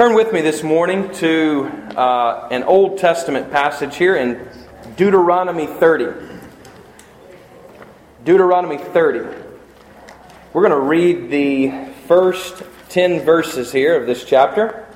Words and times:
Turn 0.00 0.14
with 0.14 0.32
me 0.32 0.40
this 0.40 0.62
morning 0.62 1.12
to 1.16 1.70
uh, 1.94 2.48
an 2.50 2.62
Old 2.62 2.96
Testament 2.96 3.50
passage 3.50 3.96
here 3.96 4.16
in 4.16 4.48
Deuteronomy 4.96 5.66
30. 5.66 6.26
Deuteronomy 8.24 8.78
30. 8.78 9.18
We're 10.54 10.66
going 10.66 10.70
to 10.70 10.78
read 10.80 11.30
the 11.30 11.92
first 12.08 12.62
10 12.88 13.26
verses 13.26 13.72
here 13.72 13.94
of 14.00 14.06
this 14.06 14.24
chapter. 14.24 14.88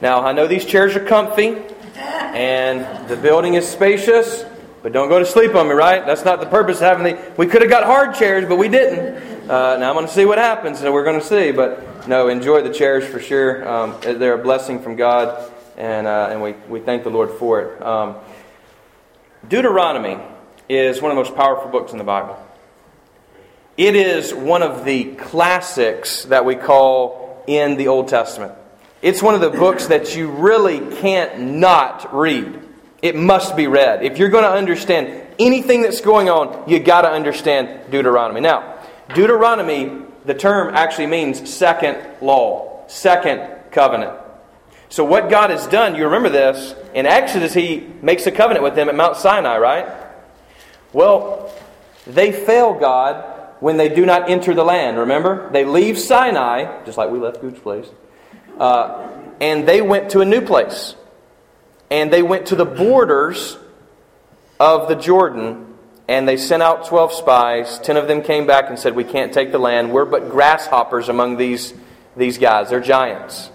Now, 0.00 0.22
I 0.22 0.32
know 0.32 0.48
these 0.48 0.64
chairs 0.64 0.96
are 0.96 1.04
comfy 1.04 1.56
and 1.94 3.08
the 3.08 3.16
building 3.16 3.54
is 3.54 3.68
spacious, 3.68 4.44
but 4.82 4.90
don't 4.90 5.08
go 5.08 5.20
to 5.20 5.26
sleep 5.26 5.54
on 5.54 5.68
me, 5.68 5.74
right? 5.74 6.04
That's 6.04 6.24
not 6.24 6.40
the 6.40 6.46
purpose 6.46 6.78
of 6.78 6.82
having 6.82 7.04
the. 7.04 7.32
We 7.36 7.46
could 7.46 7.62
have 7.62 7.70
got 7.70 7.84
hard 7.84 8.16
chairs, 8.16 8.44
but 8.48 8.56
we 8.56 8.68
didn't. 8.68 9.31
Uh, 9.42 9.76
now 9.80 9.88
I'm 9.88 9.94
going 9.94 10.06
to 10.06 10.12
see 10.12 10.24
what 10.24 10.38
happens, 10.38 10.80
and 10.82 10.94
we're 10.94 11.02
going 11.02 11.18
to 11.18 11.26
see. 11.26 11.50
But 11.50 12.06
no, 12.06 12.28
enjoy 12.28 12.62
the 12.62 12.72
chairs 12.72 13.04
for 13.04 13.18
sure. 13.18 13.68
Um, 13.68 13.96
they're 14.00 14.38
a 14.38 14.42
blessing 14.42 14.80
from 14.80 14.94
God, 14.94 15.50
and, 15.76 16.06
uh, 16.06 16.28
and 16.30 16.40
we, 16.40 16.52
we 16.68 16.78
thank 16.78 17.02
the 17.02 17.10
Lord 17.10 17.30
for 17.32 17.60
it. 17.60 17.82
Um, 17.82 18.16
Deuteronomy 19.48 20.18
is 20.68 21.02
one 21.02 21.10
of 21.10 21.16
the 21.16 21.22
most 21.24 21.34
powerful 21.34 21.70
books 21.70 21.90
in 21.90 21.98
the 21.98 22.04
Bible. 22.04 22.38
It 23.76 23.96
is 23.96 24.32
one 24.32 24.62
of 24.62 24.84
the 24.84 25.16
classics 25.16 26.24
that 26.26 26.44
we 26.44 26.54
call 26.54 27.42
in 27.48 27.76
the 27.76 27.88
Old 27.88 28.06
Testament. 28.06 28.52
It's 29.02 29.20
one 29.20 29.34
of 29.34 29.40
the 29.40 29.50
books 29.50 29.86
that 29.86 30.14
you 30.14 30.30
really 30.30 30.78
can't 30.98 31.40
not 31.40 32.14
read. 32.14 32.60
It 33.02 33.16
must 33.16 33.56
be 33.56 33.66
read. 33.66 34.04
If 34.04 34.18
you're 34.18 34.28
going 34.28 34.44
to 34.44 34.52
understand 34.52 35.26
anything 35.40 35.82
that's 35.82 36.00
going 36.00 36.30
on, 36.30 36.68
you 36.70 36.78
got 36.78 37.02
to 37.02 37.10
understand 37.10 37.90
Deuteronomy. 37.90 38.40
Now, 38.40 38.71
Deuteronomy, 39.14 40.02
the 40.24 40.34
term 40.34 40.74
actually 40.74 41.06
means 41.06 41.52
second 41.52 41.98
law, 42.20 42.84
second 42.88 43.48
covenant. 43.70 44.18
So, 44.88 45.04
what 45.04 45.30
God 45.30 45.50
has 45.50 45.66
done, 45.66 45.94
you 45.94 46.04
remember 46.04 46.28
this, 46.28 46.74
in 46.94 47.06
Exodus, 47.06 47.54
He 47.54 47.88
makes 48.02 48.26
a 48.26 48.30
covenant 48.30 48.62
with 48.62 48.74
them 48.74 48.88
at 48.88 48.94
Mount 48.94 49.16
Sinai, 49.16 49.56
right? 49.58 49.86
Well, 50.92 51.52
they 52.06 52.32
fail 52.32 52.74
God 52.74 53.24
when 53.60 53.76
they 53.76 53.88
do 53.88 54.04
not 54.04 54.28
enter 54.28 54.54
the 54.54 54.64
land, 54.64 54.98
remember? 54.98 55.50
They 55.50 55.64
leave 55.64 55.98
Sinai, 55.98 56.84
just 56.84 56.98
like 56.98 57.10
we 57.10 57.18
left 57.18 57.40
Gooch 57.40 57.62
Place, 57.62 57.86
uh, 58.58 59.08
and 59.40 59.66
they 59.66 59.80
went 59.80 60.10
to 60.10 60.20
a 60.20 60.24
new 60.24 60.40
place. 60.40 60.94
And 61.90 62.12
they 62.12 62.22
went 62.22 62.46
to 62.46 62.56
the 62.56 62.64
borders 62.64 63.56
of 64.58 64.88
the 64.88 64.94
Jordan 64.94 65.71
and 66.08 66.26
they 66.26 66.36
sent 66.36 66.62
out 66.62 66.86
12 66.86 67.12
spies. 67.12 67.78
Ten 67.78 67.96
of 67.96 68.08
them 68.08 68.22
came 68.22 68.46
back 68.46 68.68
and 68.68 68.78
said, 68.78 68.94
We 68.94 69.04
can't 69.04 69.32
take 69.32 69.52
the 69.52 69.58
land. 69.58 69.92
We're 69.92 70.04
but 70.04 70.30
grasshoppers 70.30 71.08
among 71.08 71.36
these, 71.36 71.74
these 72.16 72.38
guys. 72.38 72.70
They're 72.70 72.80
giants. 72.80 73.50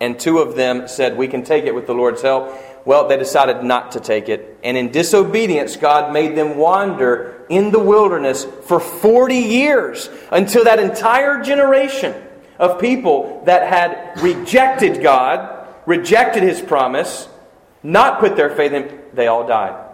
And 0.00 0.18
two 0.18 0.38
of 0.38 0.56
them 0.56 0.88
said, 0.88 1.16
We 1.16 1.28
can 1.28 1.44
take 1.44 1.64
it 1.64 1.74
with 1.74 1.86
the 1.86 1.94
Lord's 1.94 2.22
help. 2.22 2.52
Well, 2.84 3.08
they 3.08 3.16
decided 3.16 3.64
not 3.64 3.92
to 3.92 4.00
take 4.00 4.28
it. 4.28 4.58
And 4.62 4.76
in 4.76 4.92
disobedience, 4.92 5.76
God 5.76 6.12
made 6.12 6.36
them 6.36 6.56
wander 6.56 7.44
in 7.48 7.70
the 7.70 7.80
wilderness 7.80 8.44
for 8.44 8.78
40 8.78 9.34
years 9.34 10.08
until 10.30 10.64
that 10.64 10.78
entire 10.78 11.42
generation 11.42 12.14
of 12.58 12.80
people 12.80 13.42
that 13.46 13.68
had 13.68 14.20
rejected 14.22 15.02
God, 15.02 15.68
rejected 15.84 16.42
His 16.42 16.60
promise, 16.60 17.28
not 17.82 18.20
put 18.20 18.36
their 18.36 18.50
faith 18.50 18.72
in, 18.72 19.00
they 19.14 19.26
all 19.26 19.46
died. 19.46 19.85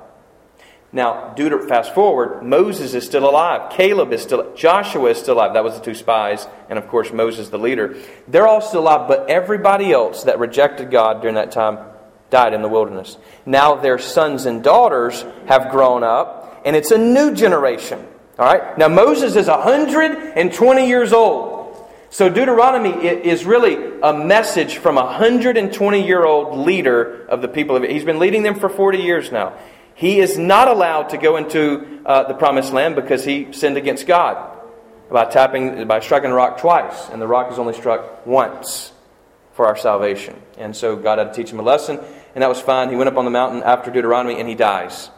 Now, 0.94 1.32
Deuter- 1.34 1.66
fast 1.66 1.94
forward, 1.94 2.42
Moses 2.42 2.92
is 2.92 3.04
still 3.06 3.28
alive. 3.28 3.70
Caleb 3.72 4.12
is 4.12 4.22
still, 4.22 4.54
Joshua 4.54 5.10
is 5.10 5.18
still 5.18 5.34
alive. 5.34 5.54
That 5.54 5.64
was 5.64 5.74
the 5.78 5.84
two 5.84 5.94
spies, 5.94 6.46
and 6.68 6.78
of 6.78 6.86
course 6.88 7.12
Moses, 7.12 7.48
the 7.48 7.58
leader. 7.58 7.96
They're 8.28 8.46
all 8.46 8.60
still 8.60 8.82
alive, 8.82 9.08
but 9.08 9.30
everybody 9.30 9.90
else 9.92 10.24
that 10.24 10.38
rejected 10.38 10.90
God 10.90 11.22
during 11.22 11.36
that 11.36 11.50
time 11.50 11.78
died 12.28 12.52
in 12.52 12.60
the 12.60 12.68
wilderness. 12.68 13.16
Now 13.46 13.76
their 13.76 13.98
sons 13.98 14.44
and 14.44 14.62
daughters 14.62 15.24
have 15.46 15.70
grown 15.70 16.04
up, 16.04 16.60
and 16.64 16.76
it's 16.76 16.90
a 16.90 16.98
new 16.98 17.34
generation. 17.34 18.06
All 18.38 18.46
right. 18.46 18.76
Now 18.76 18.88
Moses 18.88 19.36
is 19.36 19.46
120 19.46 20.88
years 20.88 21.12
old. 21.12 21.60
So 22.10 22.28
Deuteronomy 22.28 22.90
is 22.90 23.46
really 23.46 23.98
a 24.02 24.12
message 24.12 24.76
from 24.76 24.98
a 24.98 25.04
120 25.04 26.06
year 26.06 26.24
old 26.24 26.58
leader 26.58 27.24
of 27.26 27.40
the 27.40 27.48
people 27.48 27.76
of 27.76 27.84
it. 27.84 27.90
He's 27.90 28.04
been 28.04 28.18
leading 28.18 28.42
them 28.42 28.58
for 28.58 28.68
40 28.68 28.98
years 28.98 29.32
now. 29.32 29.54
He 29.94 30.20
is 30.20 30.38
not 30.38 30.68
allowed 30.68 31.10
to 31.10 31.18
go 31.18 31.36
into 31.36 32.02
uh, 32.04 32.24
the 32.24 32.34
promised 32.34 32.72
land 32.72 32.96
because 32.96 33.24
he 33.24 33.52
sinned 33.52 33.76
against 33.76 34.06
God 34.06 34.58
by 35.10 35.26
tapping 35.26 35.86
by 35.86 36.00
striking 36.00 36.30
the 36.30 36.36
rock 36.36 36.58
twice, 36.58 37.08
and 37.10 37.20
the 37.20 37.26
rock 37.26 37.52
is 37.52 37.58
only 37.58 37.74
struck 37.74 38.26
once 38.26 38.92
for 39.52 39.66
our 39.66 39.76
salvation. 39.76 40.40
And 40.56 40.74
so 40.74 40.96
God 40.96 41.18
had 41.18 41.32
to 41.32 41.34
teach 41.34 41.52
him 41.52 41.60
a 41.60 41.62
lesson, 41.62 42.00
and 42.34 42.42
that 42.42 42.48
was 42.48 42.60
fine. 42.60 42.88
He 42.88 42.96
went 42.96 43.08
up 43.08 43.16
on 43.16 43.24
the 43.24 43.30
mountain 43.30 43.62
after 43.62 43.90
Deuteronomy, 43.90 44.40
and 44.40 44.48
he 44.48 44.54
dies 44.54 45.10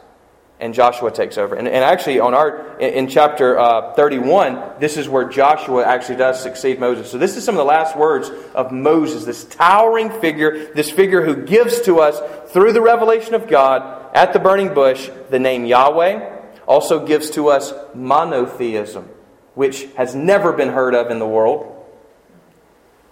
and 0.59 0.73
Joshua 0.73 1.11
takes 1.11 1.37
over. 1.37 1.55
And, 1.55 1.67
and 1.67 1.83
actually, 1.83 2.19
on 2.19 2.33
our 2.33 2.77
in, 2.79 2.93
in 2.93 3.07
chapter 3.07 3.59
uh, 3.59 3.93
31, 3.93 4.79
this 4.79 4.97
is 4.97 5.09
where 5.09 5.27
Joshua 5.27 5.83
actually 5.85 6.15
does 6.15 6.41
succeed 6.41 6.79
Moses. 6.79 7.11
So 7.11 7.17
this 7.17 7.35
is 7.35 7.43
some 7.43 7.55
of 7.55 7.59
the 7.59 7.65
last 7.65 7.97
words 7.97 8.29
of 8.53 8.71
Moses, 8.71 9.25
this 9.25 9.43
towering 9.43 10.09
figure, 10.21 10.73
this 10.73 10.89
figure 10.89 11.25
who 11.25 11.45
gives 11.45 11.81
to 11.81 11.99
us 11.99 12.21
through 12.51 12.73
the 12.73 12.81
revelation 12.81 13.33
of 13.33 13.47
God 13.47 14.09
at 14.15 14.31
the 14.31 14.39
burning 14.39 14.73
bush 14.73 15.09
the 15.29 15.39
name 15.39 15.65
Yahweh. 15.65 16.33
Also 16.67 17.05
gives 17.05 17.29
to 17.31 17.49
us 17.49 17.73
monotheism, 17.93 19.07
which 19.53 19.83
has 19.97 20.15
never 20.15 20.51
been 20.51 20.69
heard 20.69 20.95
of 20.95 21.11
in 21.11 21.19
the 21.19 21.27
world 21.27 21.71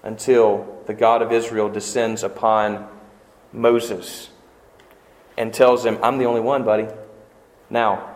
until 0.02 0.82
the 0.88 0.94
God 0.94 1.22
of 1.22 1.32
Israel 1.32 1.70
descends 1.70 2.24
upon 2.24 2.88
Moses 3.52 4.30
and 5.38 5.54
tells 5.54 5.86
him, 5.86 6.00
I'm 6.02 6.18
the 6.18 6.26
only 6.26 6.42
one, 6.42 6.64
buddy. 6.64 6.88
Now, 7.74 8.16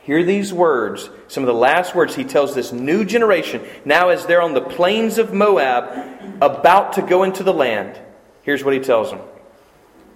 hear 0.00 0.24
these 0.24 0.50
words, 0.50 1.10
some 1.28 1.42
of 1.42 1.46
the 1.46 1.52
last 1.52 1.94
words 1.94 2.14
he 2.14 2.24
tells 2.24 2.54
this 2.54 2.72
new 2.72 3.04
generation, 3.04 3.62
now 3.84 4.08
as 4.08 4.24
they're 4.24 4.40
on 4.40 4.54
the 4.54 4.62
plains 4.62 5.18
of 5.18 5.34
Moab, 5.34 6.40
about 6.40 6.94
to 6.94 7.02
go 7.02 7.22
into 7.22 7.42
the 7.42 7.52
land. 7.52 8.00
Here's 8.40 8.64
what 8.64 8.72
he 8.72 8.80
tells 8.80 9.10
them. 9.10 9.20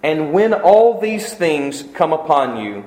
And 0.03 0.33
when 0.33 0.55
all 0.55 0.99
these 0.99 1.35
things 1.35 1.85
come 1.93 2.15
upon 2.15 2.65
you, 2.65 2.85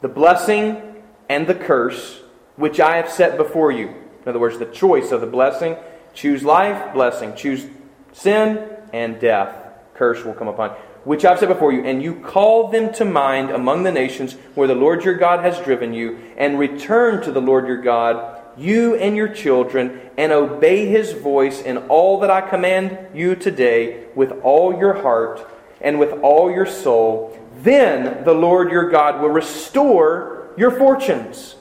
the 0.00 0.08
blessing 0.08 1.04
and 1.28 1.46
the 1.46 1.54
curse, 1.54 2.22
which 2.56 2.80
I 2.80 2.96
have 2.96 3.10
set 3.10 3.36
before 3.36 3.70
you, 3.70 3.88
in 3.88 4.28
other 4.28 4.38
words, 4.38 4.58
the 4.58 4.64
choice 4.64 5.12
of 5.12 5.20
the 5.20 5.26
blessing, 5.26 5.76
choose 6.14 6.44
life, 6.44 6.94
blessing, 6.94 7.36
choose 7.36 7.66
sin, 8.14 8.70
and 8.94 9.20
death, 9.20 9.54
curse 9.92 10.24
will 10.24 10.32
come 10.32 10.48
upon 10.48 10.70
you 10.70 10.85
which 11.06 11.24
I've 11.24 11.38
said 11.38 11.48
before 11.48 11.72
you, 11.72 11.84
and 11.84 12.02
you 12.02 12.16
call 12.16 12.68
them 12.68 12.92
to 12.94 13.04
mind 13.04 13.50
among 13.50 13.84
the 13.84 13.92
nations 13.92 14.32
where 14.56 14.66
the 14.66 14.74
Lord 14.74 15.04
your 15.04 15.14
God 15.14 15.38
has 15.44 15.56
driven 15.60 15.94
you, 15.94 16.18
and 16.36 16.58
return 16.58 17.22
to 17.22 17.30
the 17.30 17.40
Lord 17.40 17.68
your 17.68 17.80
God, 17.80 18.42
you 18.58 18.96
and 18.96 19.16
your 19.16 19.28
children, 19.28 20.00
and 20.18 20.32
obey 20.32 20.86
his 20.86 21.12
voice 21.12 21.62
in 21.62 21.78
all 21.78 22.18
that 22.20 22.30
I 22.30 22.40
command 22.40 22.98
you 23.14 23.36
today 23.36 24.08
with 24.16 24.32
all 24.42 24.76
your 24.76 24.94
heart 24.94 25.48
and 25.80 26.00
with 26.00 26.10
all 26.24 26.50
your 26.50 26.66
soul, 26.66 27.38
then 27.62 28.24
the 28.24 28.34
Lord 28.34 28.72
your 28.72 28.90
God 28.90 29.20
will 29.20 29.28
restore 29.28 30.50
your 30.56 30.72
fortunes 30.72 31.54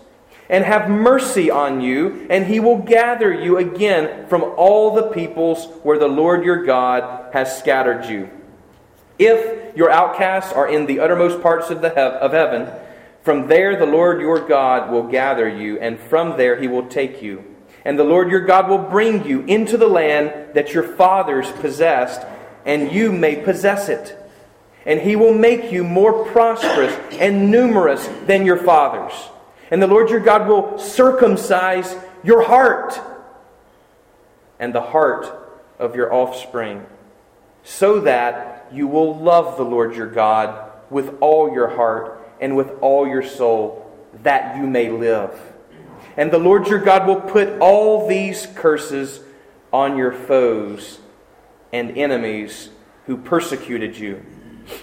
and 0.50 0.66
have 0.66 0.90
mercy 0.90 1.52
on 1.52 1.82
you, 1.82 2.26
and 2.32 2.48
he 2.48 2.60
will 2.60 2.80
gather 2.80 3.32
you 3.32 3.58
again 3.58 4.28
from 4.28 4.44
all 4.58 4.96
the 4.96 5.10
peoples 5.10 5.68
where 5.84 6.00
the 6.00 6.08
Lord 6.08 6.44
your 6.44 6.66
God 6.66 7.32
has 7.32 7.60
scattered 7.60 8.06
you. 8.06 8.30
If 9.18 9.76
your 9.76 9.90
outcasts 9.90 10.52
are 10.54 10.68
in 10.68 10.86
the 10.86 11.00
uttermost 11.00 11.42
parts 11.42 11.70
of, 11.70 11.82
the 11.82 11.90
he- 11.90 11.96
of 11.96 12.34
heaven, 12.34 12.68
from 13.22 13.48
there 13.48 13.76
the 13.76 13.86
Lord 13.86 14.22
your 14.22 14.40
God 14.40 14.92
will 14.92 15.04
gather 15.04 15.48
you, 15.48 15.80
and 15.80 16.00
from 16.00 16.38
there 16.38 16.56
he 16.58 16.68
will 16.68 16.88
take 16.88 17.22
you. 17.22 17.44
And 17.84 17.98
the 18.00 18.04
Lord 18.04 18.30
your 18.30 18.42
God 18.42 18.68
will 18.68 18.78
bring 18.80 19.26
you 19.26 19.42
into 19.42 19.78
the 19.78 19.88
land 19.88 20.54
that 20.54 20.74
your 20.74 20.84
fathers 20.84 21.52
possessed, 21.52 22.22
and 22.66 22.92
you 22.92 23.12
may 23.12 23.36
possess 23.36 23.90
it. 23.90 24.18
And 24.86 25.02
he 25.02 25.16
will 25.16 25.34
make 25.34 25.72
you 25.72 25.84
more 25.84 26.26
prosperous 26.26 26.96
and 27.14 27.52
numerous 27.52 28.08
than 28.26 28.46
your 28.46 28.58
fathers. 28.58 29.14
And 29.72 29.82
the 29.82 29.88
Lord 29.88 30.10
your 30.10 30.20
God 30.20 30.48
will 30.48 30.78
circumcise 30.78 31.96
your 32.24 32.44
heart 32.44 33.00
and 34.60 34.74
the 34.74 34.82
heart 34.82 35.28
of 35.80 35.96
your 35.96 36.14
offspring, 36.14 36.86
so 37.64 38.02
that 38.02 38.55
you 38.76 38.88
will 38.88 39.18
love 39.18 39.58
the 39.58 39.64
Lord 39.64 39.96
your 39.96 40.10
God 40.10 40.72
with 40.90 41.18
all 41.22 41.52
your 41.54 41.70
heart 41.70 42.22
and 42.40 42.56
with 42.56 42.72
all 42.82 43.08
your 43.08 43.24
soul, 43.24 43.82
that 44.24 44.58
you 44.58 44.68
may 44.68 44.90
live. 44.90 45.40
And 46.18 46.32
the 46.32 46.40
Lord 46.40 46.68
your 46.68 46.80
God 46.80 47.08
will 47.08 47.22
put 47.22 47.60
all 47.60 48.08
these 48.08 48.48
curses 48.56 49.22
on 49.74 49.98
your 49.98 50.12
foes 50.12 51.00
and 51.74 51.98
enemies 51.98 52.70
who 53.06 53.18
persecuted 53.18 53.98
you. 53.98 54.26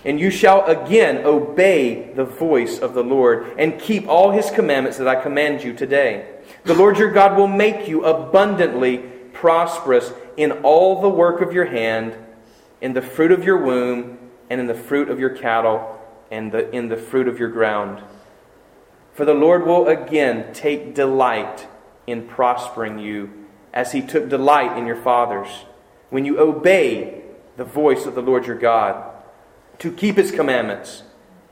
And 0.05 0.21
you 0.21 0.31
shall 0.31 0.65
again 0.67 1.25
obey 1.25 2.13
the 2.13 2.25
voice 2.25 2.79
of 2.79 2.95
the 2.95 3.03
Lord 3.03 3.55
and 3.59 3.81
keep 3.81 4.07
all 4.07 4.31
his 4.31 4.51
commandments 4.51 4.99
that 4.99 5.09
I 5.09 5.21
command 5.21 5.65
you 5.65 5.73
today. 5.73 6.39
The 6.65 6.75
Lord 6.75 6.99
your 6.99 7.11
God 7.11 7.37
will 7.37 7.49
make 7.49 7.89
you 7.89 8.05
abundantly 8.05 8.99
prosperous 9.33 10.13
in 10.37 10.53
all 10.63 11.01
the 11.01 11.09
work 11.09 11.41
of 11.41 11.53
your 11.53 11.65
hand, 11.65 12.17
in 12.83 12.95
the 12.95 13.01
fruit 13.01 13.31
of 13.31 13.45
your 13.45 13.57
womb, 13.57 14.19
and 14.51 14.61
in 14.61 14.67
the 14.67 14.75
fruit 14.75 15.09
of 15.09 15.21
your 15.21 15.31
cattle, 15.31 16.01
and 16.33 16.51
the, 16.51 16.69
in 16.73 16.89
the 16.89 16.97
fruit 16.97 17.29
of 17.29 17.39
your 17.39 17.49
ground. 17.49 18.03
For 19.15 19.25
the 19.25 19.33
Lord 19.33 19.65
will 19.65 19.87
again 19.87 20.53
take 20.53 20.93
delight 20.93 21.69
in 22.09 22.27
prospering 22.27 22.99
you, 22.99 23.47
as 23.73 23.93
he 23.93 24.03
took 24.03 24.29
delight 24.29 24.77
in 24.77 24.87
your 24.87 25.01
fathers, 25.01 25.49
when 26.11 26.25
you 26.25 26.41
obey 26.41 27.23
the 27.57 27.65
voice 27.65 28.05
of 28.05 28.17
the 28.17 28.21
Lord 28.21 28.47
your 28.47 28.59
God, 28.59 29.11
to 29.79 29.93
keep 29.93 30.17
his 30.17 30.33
commandments 30.33 31.05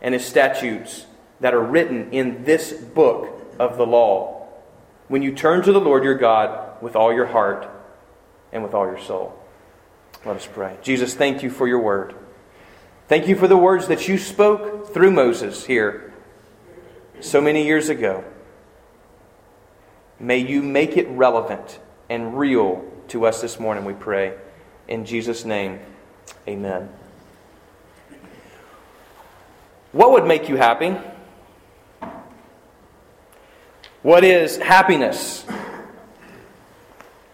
and 0.02 0.14
his 0.14 0.24
statutes 0.24 1.06
that 1.38 1.54
are 1.54 1.62
written 1.62 2.10
in 2.10 2.42
this 2.42 2.72
book 2.72 3.54
of 3.58 3.76
the 3.76 3.86
law, 3.86 4.48
when 5.06 5.22
you 5.22 5.32
turn 5.32 5.62
to 5.62 5.72
the 5.72 5.80
Lord 5.80 6.02
your 6.02 6.18
God 6.18 6.82
with 6.82 6.96
all 6.96 7.12
your 7.12 7.26
heart 7.26 7.70
and 8.52 8.64
with 8.64 8.74
all 8.74 8.86
your 8.86 9.00
soul. 9.00 9.39
Let 10.24 10.36
us 10.36 10.46
pray. 10.46 10.76
Jesus, 10.82 11.14
thank 11.14 11.42
you 11.42 11.50
for 11.50 11.66
your 11.66 11.80
word. 11.80 12.14
Thank 13.08 13.26
you 13.26 13.36
for 13.36 13.48
the 13.48 13.56
words 13.56 13.88
that 13.88 14.06
you 14.06 14.18
spoke 14.18 14.92
through 14.92 15.10
Moses 15.10 15.64
here 15.64 16.12
so 17.20 17.40
many 17.40 17.64
years 17.64 17.88
ago. 17.88 18.24
May 20.18 20.38
you 20.38 20.62
make 20.62 20.96
it 20.96 21.08
relevant 21.08 21.80
and 22.08 22.38
real 22.38 22.84
to 23.08 23.26
us 23.26 23.40
this 23.40 23.58
morning, 23.58 23.84
we 23.84 23.94
pray. 23.94 24.34
In 24.86 25.04
Jesus' 25.04 25.44
name, 25.44 25.80
amen. 26.46 26.90
What 29.92 30.12
would 30.12 30.26
make 30.26 30.48
you 30.48 30.56
happy? 30.56 30.96
What 34.02 34.24
is 34.24 34.56
happiness? 34.58 35.44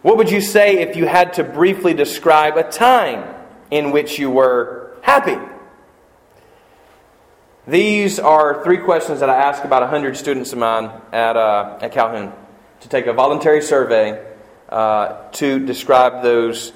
What 0.02 0.16
would 0.18 0.30
you 0.30 0.40
say 0.40 0.78
if 0.78 0.96
you 0.96 1.06
had 1.06 1.34
to 1.34 1.44
briefly 1.44 1.94
describe 1.94 2.56
a 2.56 2.62
time 2.62 3.34
in 3.70 3.90
which 3.90 4.18
you 4.18 4.30
were 4.30 4.96
happy? 5.02 5.36
These 7.66 8.20
are 8.20 8.62
three 8.62 8.78
questions 8.78 9.20
that 9.20 9.28
I 9.28 9.36
ask 9.36 9.64
about 9.64 9.82
100 9.82 10.16
students 10.16 10.52
of 10.52 10.58
mine 10.58 10.90
at, 11.12 11.36
uh, 11.36 11.78
at 11.80 11.90
Calhoun 11.90 12.32
to 12.80 12.88
take 12.88 13.06
a 13.06 13.12
voluntary 13.12 13.60
survey 13.60 14.24
uh, 14.68 15.30
to 15.32 15.58
describe 15.64 16.22
those, 16.22 16.72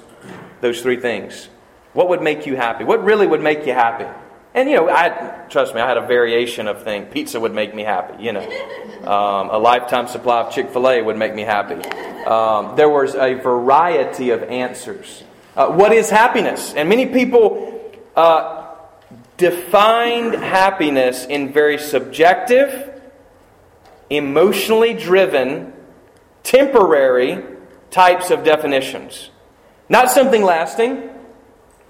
those 0.59 0.81
three 0.81 0.99
things. 0.99 1.47
What 1.93 2.09
would 2.09 2.21
make 2.21 2.45
you 2.45 2.55
happy? 2.55 2.83
What 2.83 3.03
really 3.03 3.27
would 3.27 3.41
make 3.41 3.65
you 3.65 3.73
happy? 3.73 4.05
And 4.53 4.69
you 4.69 4.75
know, 4.75 4.89
I 4.89 5.45
trust 5.49 5.73
me, 5.73 5.81
I 5.81 5.87
had 5.87 5.97
a 5.97 6.05
variation 6.05 6.67
of 6.67 6.83
things. 6.83 7.07
Pizza 7.11 7.39
would 7.39 7.53
make 7.53 7.73
me 7.73 7.83
happy. 7.83 8.23
You 8.23 8.33
know, 8.33 8.43
um, 9.03 9.49
a 9.49 9.57
lifetime 9.57 10.07
supply 10.07 10.41
of 10.41 10.53
Chick 10.53 10.69
Fil 10.71 10.89
A 10.89 11.01
would 11.01 11.17
make 11.17 11.33
me 11.33 11.43
happy. 11.43 11.75
Um, 12.25 12.75
there 12.75 12.89
was 12.89 13.15
a 13.15 13.35
variety 13.35 14.31
of 14.31 14.43
answers. 14.43 15.23
Uh, 15.55 15.69
what 15.69 15.93
is 15.93 16.09
happiness? 16.09 16.73
And 16.73 16.89
many 16.89 17.05
people 17.05 17.91
uh, 18.15 18.75
defined 19.37 20.35
happiness 20.35 21.25
in 21.25 21.53
very 21.53 21.77
subjective, 21.77 23.01
emotionally 24.09 24.93
driven, 24.93 25.73
temporary 26.43 27.43
types 27.89 28.31
of 28.31 28.43
definitions. 28.43 29.29
Not 29.89 30.09
something 30.09 30.43
lasting, 30.43 31.09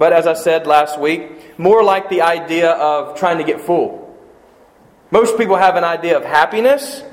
but 0.01 0.13
as 0.13 0.25
I 0.25 0.33
said 0.33 0.65
last 0.65 0.99
week, 0.99 1.59
more 1.59 1.83
like 1.83 2.09
the 2.09 2.23
idea 2.23 2.71
of 2.71 3.19
trying 3.19 3.37
to 3.37 3.43
get 3.43 3.61
full. 3.61 4.17
Most 5.11 5.37
people 5.37 5.57
have 5.57 5.75
an 5.75 5.83
idea 5.83 6.17
of 6.17 6.25
happiness 6.25 7.03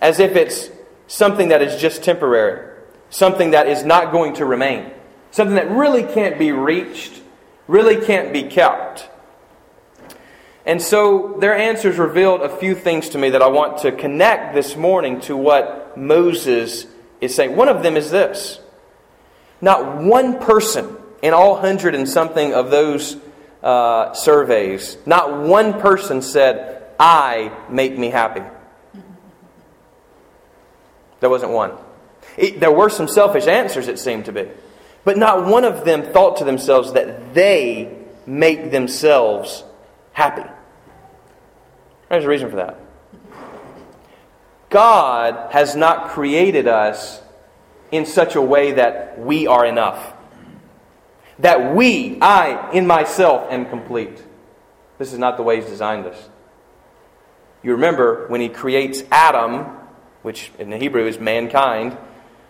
as 0.00 0.20
if 0.20 0.36
it's 0.36 0.70
something 1.06 1.50
that 1.50 1.60
is 1.60 1.78
just 1.78 2.02
temporary, 2.02 2.78
something 3.10 3.50
that 3.50 3.68
is 3.68 3.84
not 3.84 4.10
going 4.10 4.36
to 4.36 4.46
remain, 4.46 4.90
something 5.30 5.56
that 5.56 5.70
really 5.70 6.02
can't 6.02 6.38
be 6.38 6.50
reached, 6.50 7.20
really 7.66 8.02
can't 8.06 8.32
be 8.32 8.44
kept. 8.44 9.06
And 10.64 10.80
so 10.80 11.36
their 11.40 11.54
answers 11.54 11.98
revealed 11.98 12.40
a 12.40 12.56
few 12.56 12.74
things 12.74 13.10
to 13.10 13.18
me 13.18 13.28
that 13.28 13.42
I 13.42 13.48
want 13.48 13.82
to 13.82 13.92
connect 13.92 14.54
this 14.54 14.76
morning 14.76 15.20
to 15.28 15.36
what 15.36 15.94
Moses 15.98 16.86
is 17.20 17.34
saying. 17.34 17.54
One 17.54 17.68
of 17.68 17.82
them 17.82 17.98
is 17.98 18.10
this 18.10 18.60
not 19.60 19.98
one 19.98 20.38
person 20.38 20.96
in 21.22 21.34
all 21.34 21.56
hundred 21.56 21.94
and 21.94 22.08
something 22.08 22.54
of 22.54 22.70
those 22.70 23.16
uh, 23.62 24.14
surveys, 24.14 24.96
not 25.06 25.40
one 25.40 25.80
person 25.80 26.22
said, 26.22 26.82
I 26.98 27.56
make 27.68 27.96
me 27.96 28.08
happy. 28.08 28.42
There 31.20 31.30
wasn't 31.30 31.52
one. 31.52 31.72
It, 32.36 32.60
there 32.60 32.72
were 32.72 32.88
some 32.88 33.08
selfish 33.08 33.46
answers, 33.46 33.88
it 33.88 33.98
seemed 33.98 34.26
to 34.26 34.32
be. 34.32 34.48
But 35.04 35.18
not 35.18 35.46
one 35.46 35.64
of 35.64 35.84
them 35.84 36.02
thought 36.02 36.38
to 36.38 36.44
themselves 36.44 36.92
that 36.92 37.34
they 37.34 37.96
make 38.26 38.70
themselves 38.70 39.64
happy. 40.12 40.48
There's 42.08 42.24
a 42.24 42.28
reason 42.28 42.50
for 42.50 42.56
that. 42.56 42.78
God 44.68 45.52
has 45.52 45.74
not 45.74 46.10
created 46.10 46.68
us 46.68 47.20
in 47.90 48.06
such 48.06 48.36
a 48.36 48.42
way 48.42 48.72
that 48.72 49.18
we 49.18 49.46
are 49.46 49.66
enough 49.66 50.14
that 51.40 51.74
we, 51.74 52.18
I, 52.20 52.70
in 52.72 52.86
myself, 52.86 53.50
am 53.50 53.66
complete. 53.66 54.22
This 54.98 55.12
is 55.12 55.18
not 55.18 55.36
the 55.36 55.42
way 55.42 55.56
He's 55.56 55.66
designed 55.66 56.06
us. 56.06 56.28
You 57.62 57.72
remember 57.72 58.26
when 58.28 58.40
He 58.40 58.48
creates 58.48 59.02
Adam, 59.10 59.64
which 60.22 60.50
in 60.58 60.70
the 60.70 60.76
Hebrew 60.76 61.06
is 61.06 61.18
mankind, 61.18 61.96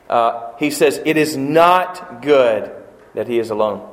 uh, 0.08 0.52
He 0.58 0.70
says, 0.70 1.00
It 1.04 1.16
is 1.16 1.36
not 1.36 2.22
good 2.22 2.72
that 3.14 3.26
he 3.26 3.38
is 3.38 3.50
alone, 3.50 3.88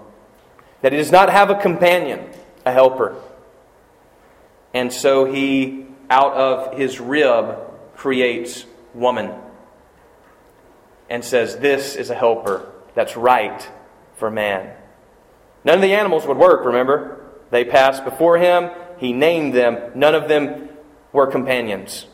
that 0.82 0.92
he 0.92 0.98
does 0.98 1.12
not 1.12 1.30
have 1.30 1.50
a 1.50 1.56
companion, 1.56 2.30
a 2.66 2.72
helper. 2.72 3.16
And 4.74 4.92
so 4.92 5.26
He, 5.26 5.86
out 6.10 6.34
of 6.34 6.78
His 6.78 7.00
rib, 7.00 7.58
creates 7.96 8.66
woman 8.94 9.34
and 11.10 11.24
says, 11.24 11.58
This 11.58 11.96
is 11.96 12.10
a 12.10 12.16
helper 12.16 12.72
that's 12.94 13.16
right 13.16 13.68
for 14.16 14.30
man. 14.30 14.76
None 15.68 15.80
of 15.80 15.82
the 15.82 15.96
animals 15.96 16.26
would 16.26 16.38
work, 16.38 16.64
remember? 16.64 17.20
They 17.52 17.66
passed 17.66 18.06
before 18.06 18.38
him, 18.38 18.70
he 19.00 19.12
named 19.12 19.54
them. 19.54 19.92
None 19.96 20.16
of 20.16 20.30
them 20.30 20.70
were 21.12 21.28
companions. 21.28 22.06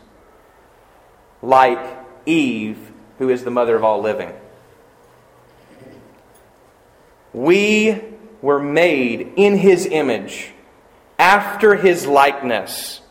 Like 1.44 1.80
Eve, 2.26 2.92
who 3.20 3.30
is 3.30 3.44
the 3.44 3.52
mother 3.52 3.76
of 3.76 3.84
all 3.84 4.02
living. 4.02 4.34
We 7.32 8.02
were 8.42 8.60
made 8.60 9.34
in 9.36 9.60
his 9.60 9.86
image, 9.86 10.50
after 11.20 11.76
his 11.76 12.08
likeness. 12.08 13.02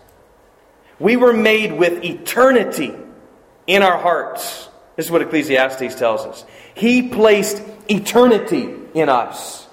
We 0.99 1.15
were 1.15 1.33
made 1.33 1.73
with 1.73 2.05
eternity 2.05 2.93
in 3.69 3.85
our 3.85 3.97
hearts. 3.97 4.69
This 4.97 5.07
is 5.07 5.13
what 5.13 5.23
Ecclesiastes 5.23 5.95
tells 5.95 6.23
us. 6.23 6.45
He 6.75 7.11
placed 7.11 7.63
eternity 7.89 8.69
in 8.93 9.09
us. 9.09 9.69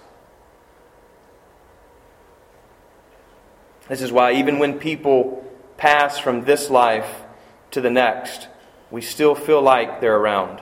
This 3.89 4.03
is 4.03 4.11
why, 4.11 4.33
even 4.33 4.59
when 4.59 4.79
people 4.79 5.43
pass 5.75 6.19
from 6.19 6.45
this 6.45 6.69
life 6.69 7.23
to 7.71 7.81
the 7.81 7.89
next, 7.89 8.47
we 8.91 9.01
still 9.01 9.33
feel 9.33 9.61
like 9.61 9.99
they're 9.99 10.15
around. 10.15 10.61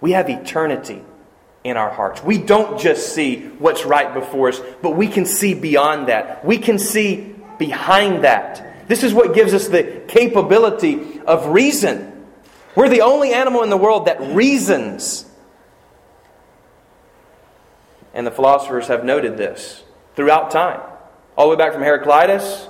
We 0.00 0.12
have 0.12 0.28
eternity 0.28 1.02
in 1.62 1.76
our 1.76 1.90
hearts. 1.90 2.24
We 2.24 2.38
don't 2.38 2.80
just 2.80 3.14
see 3.14 3.46
what's 3.58 3.84
right 3.84 4.12
before 4.12 4.48
us, 4.48 4.60
but 4.82 4.96
we 4.96 5.06
can 5.06 5.24
see 5.24 5.54
beyond 5.54 6.08
that. 6.08 6.44
We 6.44 6.58
can 6.58 6.78
see 6.78 7.36
behind 7.58 8.24
that. 8.24 8.88
This 8.88 9.04
is 9.04 9.14
what 9.14 9.34
gives 9.34 9.54
us 9.54 9.68
the 9.68 10.02
capability 10.08 11.20
of 11.20 11.46
reason. 11.46 12.26
We're 12.74 12.88
the 12.88 13.02
only 13.02 13.32
animal 13.32 13.62
in 13.62 13.70
the 13.70 13.76
world 13.76 14.06
that 14.06 14.20
reasons. 14.34 15.24
And 18.12 18.26
the 18.26 18.32
philosophers 18.32 18.88
have 18.88 19.04
noted 19.04 19.36
this 19.36 19.84
throughout 20.16 20.50
time 20.50 20.80
all 21.40 21.46
the 21.46 21.56
way 21.56 21.64
back 21.64 21.72
from 21.72 21.82
Heraclitus 21.82 22.68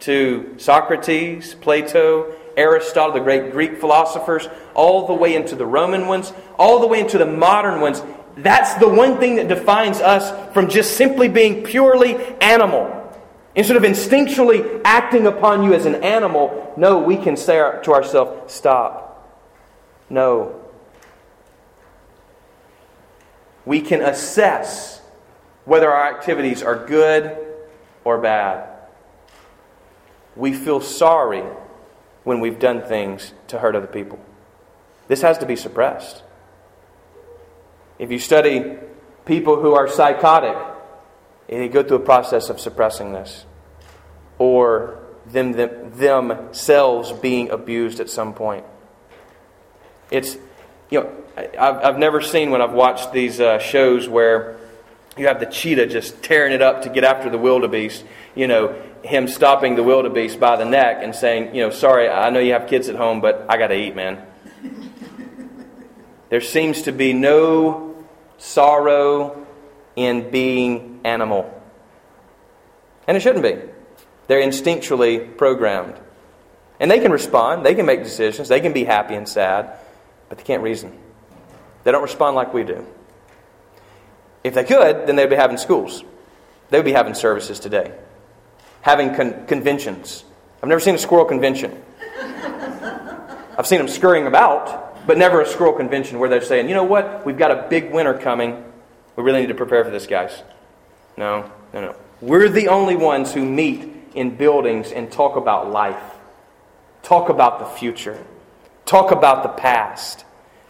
to 0.00 0.56
Socrates, 0.58 1.54
Plato, 1.54 2.36
Aristotle, 2.54 3.14
the 3.14 3.20
great 3.20 3.50
Greek 3.50 3.80
philosophers, 3.80 4.46
all 4.74 5.06
the 5.06 5.14
way 5.14 5.34
into 5.34 5.56
the 5.56 5.64
Roman 5.64 6.06
ones, 6.06 6.30
all 6.58 6.80
the 6.80 6.86
way 6.86 7.00
into 7.00 7.16
the 7.16 7.24
modern 7.24 7.80
ones. 7.80 8.02
That's 8.36 8.74
the 8.74 8.90
one 8.90 9.16
thing 9.16 9.36
that 9.36 9.48
defines 9.48 10.00
us 10.00 10.52
from 10.52 10.68
just 10.68 10.98
simply 10.98 11.28
being 11.28 11.64
purely 11.64 12.16
animal. 12.42 13.10
Instead 13.54 13.78
of 13.78 13.84
instinctually 13.84 14.82
acting 14.84 15.26
upon 15.26 15.62
you 15.62 15.72
as 15.72 15.86
an 15.86 16.04
animal, 16.04 16.74
no, 16.76 16.98
we 16.98 17.16
can 17.16 17.38
say 17.38 17.54
to 17.54 17.92
ourselves, 17.94 18.52
stop. 18.52 19.34
No. 20.10 20.60
We 23.64 23.80
can 23.80 24.02
assess 24.02 25.00
whether 25.64 25.90
our 25.90 26.14
activities 26.14 26.62
are 26.62 26.84
good 26.86 27.43
or 28.04 28.18
bad. 28.18 28.68
We 30.36 30.52
feel 30.52 30.80
sorry 30.80 31.42
when 32.24 32.40
we've 32.40 32.58
done 32.58 32.82
things 32.82 33.32
to 33.48 33.58
hurt 33.58 33.74
other 33.74 33.86
people. 33.86 34.18
This 35.08 35.22
has 35.22 35.38
to 35.38 35.46
be 35.46 35.56
suppressed. 35.56 36.22
If 37.98 38.10
you 38.10 38.18
study 38.18 38.76
people 39.24 39.60
who 39.60 39.74
are 39.74 39.88
psychotic, 39.88 40.56
they 41.48 41.68
go 41.68 41.82
through 41.82 41.98
a 41.98 42.04
process 42.04 42.48
of 42.48 42.60
suppressing 42.60 43.12
this. 43.12 43.44
Or 44.38 44.98
them, 45.26 45.52
them 45.52 45.92
themselves 45.96 47.12
being 47.12 47.50
abused 47.50 48.00
at 48.00 48.10
some 48.10 48.34
point. 48.34 48.64
It's, 50.10 50.36
you 50.90 51.00
know, 51.00 51.12
I've, 51.36 51.76
I've 51.76 51.98
never 51.98 52.20
seen 52.20 52.50
when 52.50 52.60
I've 52.60 52.72
watched 52.72 53.12
these 53.12 53.40
uh, 53.40 53.58
shows 53.58 54.08
where 54.08 54.56
you 55.16 55.26
have 55.28 55.40
the 55.40 55.46
cheetah 55.46 55.86
just 55.86 56.22
tearing 56.22 56.52
it 56.52 56.62
up 56.62 56.82
to 56.82 56.88
get 56.88 57.04
after 57.04 57.30
the 57.30 57.38
wildebeest, 57.38 58.04
you 58.34 58.46
know, 58.46 58.74
him 59.02 59.28
stopping 59.28 59.76
the 59.76 59.82
wildebeest 59.82 60.40
by 60.40 60.56
the 60.56 60.64
neck 60.64 60.98
and 61.02 61.14
saying, 61.14 61.54
you 61.54 61.62
know, 61.62 61.70
sorry, 61.70 62.08
I 62.08 62.30
know 62.30 62.40
you 62.40 62.52
have 62.52 62.66
kids 62.66 62.88
at 62.88 62.96
home, 62.96 63.20
but 63.20 63.46
I 63.48 63.56
got 63.56 63.68
to 63.68 63.76
eat, 63.76 63.94
man. 63.94 64.24
there 66.30 66.40
seems 66.40 66.82
to 66.82 66.92
be 66.92 67.12
no 67.12 68.04
sorrow 68.38 69.46
in 69.94 70.30
being 70.30 71.00
animal. 71.04 71.50
And 73.06 73.16
it 73.16 73.20
shouldn't 73.20 73.44
be. 73.44 73.56
They're 74.26 74.42
instinctually 74.42 75.36
programmed. 75.36 75.94
And 76.80 76.90
they 76.90 76.98
can 76.98 77.12
respond, 77.12 77.64
they 77.64 77.74
can 77.74 77.86
make 77.86 78.02
decisions, 78.02 78.48
they 78.48 78.60
can 78.60 78.72
be 78.72 78.84
happy 78.84 79.14
and 79.14 79.28
sad, 79.28 79.78
but 80.28 80.38
they 80.38 80.44
can't 80.44 80.62
reason. 80.62 80.98
They 81.84 81.92
don't 81.92 82.02
respond 82.02 82.34
like 82.34 82.52
we 82.52 82.64
do. 82.64 82.84
If 84.44 84.54
they 84.54 84.64
could, 84.64 85.06
then 85.06 85.16
they'd 85.16 85.30
be 85.30 85.36
having 85.36 85.56
schools. 85.56 86.04
They 86.68 86.78
would 86.78 86.84
be 86.84 86.92
having 86.92 87.14
services 87.14 87.58
today, 87.58 87.92
having 88.82 89.14
con- 89.14 89.46
conventions. 89.46 90.24
I've 90.62 90.68
never 90.68 90.80
seen 90.80 90.94
a 90.94 90.98
squirrel 90.98 91.24
convention. 91.24 91.82
I've 93.56 93.66
seen 93.66 93.78
them 93.78 93.88
scurrying 93.88 94.26
about, 94.26 95.06
but 95.06 95.16
never 95.16 95.40
a 95.40 95.46
squirrel 95.46 95.72
convention 95.72 96.18
where 96.18 96.28
they're 96.28 96.42
saying, 96.42 96.68
you 96.68 96.74
know 96.74 96.84
what, 96.84 97.24
we've 97.24 97.38
got 97.38 97.50
a 97.50 97.68
big 97.68 97.92
winter 97.92 98.14
coming. 98.14 98.64
We 99.16 99.22
really 99.22 99.40
need 99.40 99.48
to 99.48 99.54
prepare 99.54 99.84
for 99.84 99.90
this, 99.90 100.06
guys. 100.06 100.42
No, 101.16 101.50
no, 101.72 101.80
no. 101.80 101.96
We're 102.20 102.48
the 102.48 102.68
only 102.68 102.96
ones 102.96 103.32
who 103.32 103.44
meet 103.44 103.88
in 104.14 104.36
buildings 104.36 104.90
and 104.90 105.10
talk 105.10 105.36
about 105.36 105.70
life, 105.70 106.02
talk 107.02 107.28
about 107.28 107.60
the 107.60 107.66
future, 107.66 108.18
talk 108.86 109.10
about 109.10 109.42
the 109.42 109.48
past. 109.50 110.24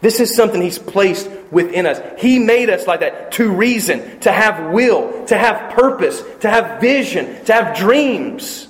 This 0.05 0.21
is 0.21 0.37
something 0.37 0.61
He's 0.61 0.79
placed 0.79 1.31
within 1.51 1.87
us. 1.87 1.99
He 2.21 2.39
made 2.39 2.69
us 2.69 2.87
like 2.87 3.01
that 3.01 3.33
to 3.33 3.51
reason, 3.51 4.21
to 4.21 4.31
have 4.31 4.71
will, 4.71 5.25
to 5.25 5.39
have 5.39 5.73
purpose, 5.73 6.23
to 6.41 6.51
have 6.51 6.79
vision, 6.79 7.43
to 7.47 7.53
have 7.55 7.75
dreams. 7.75 8.69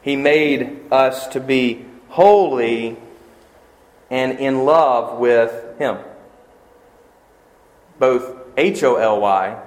He 0.00 0.16
made 0.16 0.90
us 0.90 1.28
to 1.28 1.40
be 1.40 1.84
holy 2.08 2.96
and 4.08 4.38
in 4.38 4.64
love 4.64 5.18
with 5.18 5.78
Him. 5.78 5.98
Both 7.98 8.34
H 8.56 8.82
O 8.82 8.96
L 8.96 9.20
Y 9.20 9.60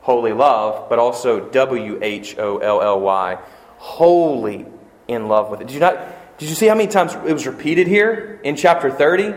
holy 0.00 0.32
love, 0.32 0.88
but 0.88 0.98
also 0.98 1.38
W 1.50 2.00
H 2.02 2.36
O 2.36 2.58
L 2.58 2.82
L 2.82 2.98
Y, 2.98 3.38
wholly 3.76 4.66
in 5.06 5.28
love 5.28 5.50
with 5.50 5.60
it. 5.60 5.68
Did 5.68 5.74
you 5.74 5.80
not? 5.80 6.17
Did 6.38 6.48
you 6.48 6.54
see 6.54 6.66
how 6.66 6.74
many 6.76 6.88
times 6.88 7.14
it 7.14 7.32
was 7.32 7.46
repeated 7.46 7.88
here 7.88 8.40
in 8.44 8.54
chapter 8.54 8.90
30? 8.90 9.34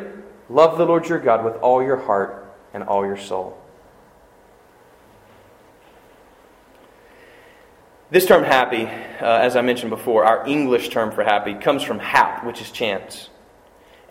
Love 0.49 0.77
the 0.77 0.85
Lord 0.85 1.09
your 1.09 1.19
God 1.19 1.43
with 1.43 1.55
all 1.55 1.81
your 1.81 1.97
heart 1.97 2.53
and 2.73 2.83
all 2.83 3.05
your 3.05 3.17
soul. 3.17 3.57
This 8.11 8.25
term 8.25 8.43
happy, 8.43 8.83
uh, 8.83 9.25
as 9.25 9.55
I 9.55 9.61
mentioned 9.61 9.89
before, 9.89 10.25
our 10.25 10.45
English 10.45 10.89
term 10.89 11.11
for 11.11 11.23
happy, 11.23 11.55
comes 11.55 11.81
from 11.81 11.97
hap, 11.97 12.45
which 12.45 12.61
is 12.61 12.69
chance. 12.69 13.29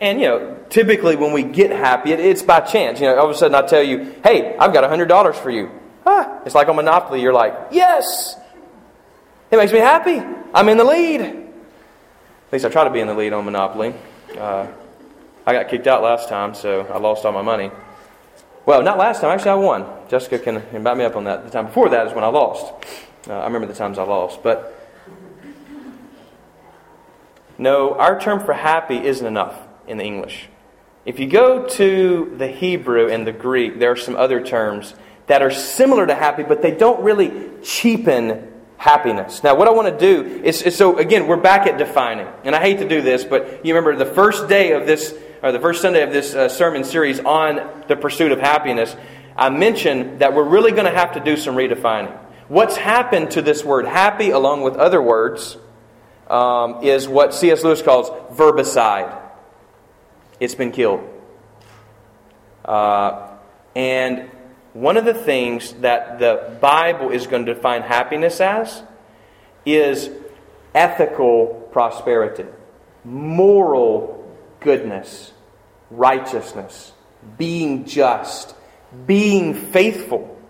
And, 0.01 0.19
you 0.19 0.27
know, 0.27 0.59
typically 0.71 1.15
when 1.15 1.33
we 1.33 1.43
get 1.43 1.71
happy, 1.71 2.13
it, 2.13 2.19
it's 2.19 2.43
by 2.43 2.61
chance. 2.61 2.99
You 2.99 3.07
know, 3.07 3.19
all 3.19 3.27
of 3.27 3.31
a 3.31 3.39
sudden 3.39 3.55
I 3.55 3.67
tell 3.67 3.83
you, 3.83 4.17
hey, 4.25 4.57
I've 4.57 4.73
got 4.73 4.83
$100 4.91 5.35
for 5.37 5.51
you. 5.51 5.71
Ah, 6.07 6.41
it's 6.47 6.55
like 6.55 6.69
on 6.69 6.77
Monopoly. 6.77 7.21
You're 7.21 7.35
like, 7.35 7.55
yes! 7.71 8.37
It 9.51 9.59
makes 9.59 9.73
me 9.73 9.79
happy. 9.79 10.21
I'm 10.55 10.69
in 10.71 10.79
the 10.79 10.85
lead. 10.85 11.40
At 12.51 12.55
least 12.55 12.65
I 12.65 12.69
try 12.69 12.83
to 12.83 12.91
be 12.91 12.99
in 12.99 13.07
the 13.07 13.15
lead 13.15 13.33
on 13.33 13.45
Monopoly. 13.45 13.95
Uh, 14.37 14.67
I 15.47 15.53
got 15.53 15.69
kicked 15.69 15.87
out 15.87 16.03
last 16.03 16.29
time, 16.29 16.53
so 16.53 16.81
I 16.81 16.99
lost 16.99 17.25
all 17.25 17.31
my 17.31 17.43
money. 17.43 17.71
Well, 18.67 18.83
not 18.83 18.99
last 18.99 19.21
time. 19.21 19.31
Actually, 19.31 19.53
I 19.53 19.55
won. 19.55 19.87
Jessica 20.09 20.37
can, 20.37 20.83
back 20.83 20.97
me 20.97 21.05
up 21.05 21.15
on 21.15 21.23
that. 21.25 21.45
The 21.45 21.51
time 21.51 21.67
before 21.67 21.91
that 21.91 22.09
is 22.09 22.13
when 22.13 22.25
I 22.25 22.27
lost. 22.27 22.73
Uh, 23.29 23.35
I 23.35 23.45
remember 23.45 23.69
the 23.69 23.75
times 23.75 23.99
I 23.99 24.03
lost. 24.03 24.43
But 24.43 24.77
no, 27.57 27.95
our 27.95 28.19
term 28.19 28.41
for 28.41 28.53
happy 28.53 28.97
isn't 28.97 29.25
enough 29.25 29.57
in 29.87 29.99
the 29.99 30.05
English. 30.05 30.49
If 31.07 31.21
you 31.21 31.29
go 31.29 31.69
to 31.69 32.35
the 32.37 32.49
Hebrew 32.49 33.09
and 33.09 33.25
the 33.25 33.33
Greek, 33.33 33.79
there 33.79 33.93
are 33.93 33.97
some 33.97 34.17
other 34.17 34.45
terms 34.45 34.97
that 35.29 35.41
are 35.41 35.53
similar 35.53 36.05
to 36.05 36.17
happy, 36.17 36.43
but 36.43 36.63
they 36.63 36.73
don't 36.73 37.05
really 37.05 37.49
cheapen 37.63 38.50
happiness. 38.81 39.45
Now, 39.45 39.57
what 39.57 39.69
I 39.69 39.73
want 39.73 39.89
to 39.89 39.99
do 39.99 40.43
is, 40.43 40.63
is, 40.63 40.75
so 40.75 40.97
again, 40.97 41.27
we're 41.27 41.37
back 41.37 41.67
at 41.67 41.77
defining. 41.77 42.27
And 42.45 42.57
I 42.57 42.61
hate 42.63 42.79
to 42.79 42.89
do 42.89 43.03
this, 43.03 43.25
but 43.25 43.63
you 43.63 43.75
remember 43.75 43.95
the 43.95 44.11
first 44.11 44.49
day 44.49 44.73
of 44.73 44.87
this, 44.87 45.15
or 45.43 45.53
the 45.53 45.61
first 45.61 45.83
Sunday 45.83 46.03
of 46.03 46.15
this 46.15 46.35
uh, 46.35 46.49
sermon 46.49 46.83
series 46.85 47.21
on 47.21 47.85
the 47.89 47.97
pursuit 47.97 48.33
of 48.33 48.41
happiness, 48.41 48.97
I 49.37 49.51
mentioned 49.51 50.21
that 50.21 50.35
we're 50.35 50.49
really 50.49 50.71
going 50.73 50.87
to 50.87 50.99
have 50.99 51.13
to 51.13 51.21
do 51.21 51.37
some 51.37 51.57
redefining. 51.57 52.17
What's 52.49 52.75
happened 52.75 53.33
to 53.33 53.43
this 53.43 53.63
word 53.63 53.85
happy, 53.85 54.31
along 54.31 54.63
with 54.63 54.77
other 54.77 55.03
words, 55.03 55.59
um, 56.29 56.83
is 56.83 57.07
what 57.07 57.35
C.S. 57.35 57.63
Lewis 57.63 57.83
calls 57.83 58.09
verbicide. 58.35 59.15
It's 60.41 60.55
been 60.55 60.73
killed. 60.73 61.07
Uh, 62.65 63.29
and 63.77 64.31
one 64.81 64.97
of 64.97 65.05
the 65.05 65.13
things 65.13 65.75
that 65.75 66.19
the 66.19 66.57
Bible 66.59 67.11
is 67.11 67.27
going 67.27 67.45
to 67.45 67.55
define 67.55 67.83
happiness 67.83 68.41
as 68.41 68.83
is 69.67 70.09
ethical 70.75 71.69
prosperity, 71.71 72.47
moral 73.05 74.35
goodness, 74.61 75.33
righteousness, 75.91 76.93
being 77.37 77.85
just, 77.85 78.55
being 79.07 79.53
faithful. 79.53 80.41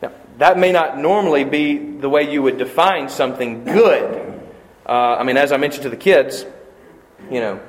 Now, 0.00 0.12
that 0.38 0.56
may 0.56 0.70
not 0.70 0.96
normally 0.96 1.42
be 1.42 1.78
the 1.78 2.08
way 2.08 2.30
you 2.30 2.42
would 2.42 2.58
define 2.58 3.08
something 3.08 3.64
good. 3.64 4.40
Uh, 4.86 5.16
I 5.18 5.24
mean, 5.24 5.36
as 5.36 5.50
I 5.50 5.56
mentioned 5.56 5.82
to 5.82 5.90
the 5.90 5.96
kids, 5.96 6.46
you 7.28 7.40
know, 7.40 7.60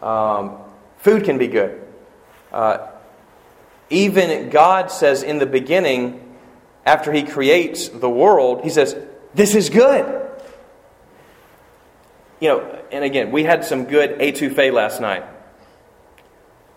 um, 0.00 0.56
food 0.96 1.24
can 1.24 1.36
be 1.36 1.48
good. 1.48 1.84
Uh, 2.50 2.88
even 3.90 4.50
God 4.50 4.90
says 4.90 5.22
in 5.22 5.38
the 5.38 5.46
beginning, 5.46 6.36
after 6.84 7.12
He 7.12 7.22
creates 7.22 7.88
the 7.88 8.10
world, 8.10 8.62
He 8.62 8.70
says, 8.70 8.96
This 9.34 9.54
is 9.54 9.70
good. 9.70 10.14
You 12.40 12.48
know, 12.48 12.78
and 12.92 13.04
again, 13.04 13.32
we 13.32 13.44
had 13.44 13.64
some 13.64 13.84
good 13.84 14.18
etouffee 14.20 14.72
last 14.72 15.00
night. 15.00 15.24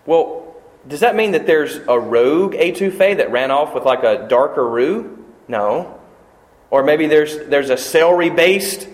Well, 0.06 0.56
does 0.88 1.00
that 1.00 1.14
mean 1.14 1.32
that 1.32 1.46
there's 1.46 1.76
a 1.76 1.98
rogue 1.98 2.54
etouffee 2.54 3.18
that 3.18 3.30
ran 3.30 3.50
off 3.50 3.74
with 3.74 3.84
like 3.84 4.02
a 4.02 4.26
darker 4.28 4.68
roux? 4.68 5.24
No. 5.46 6.00
Or 6.70 6.82
maybe 6.82 7.06
there's, 7.06 7.36
there's 7.48 7.70
a 7.70 7.76
celery 7.76 8.30
based 8.30 8.88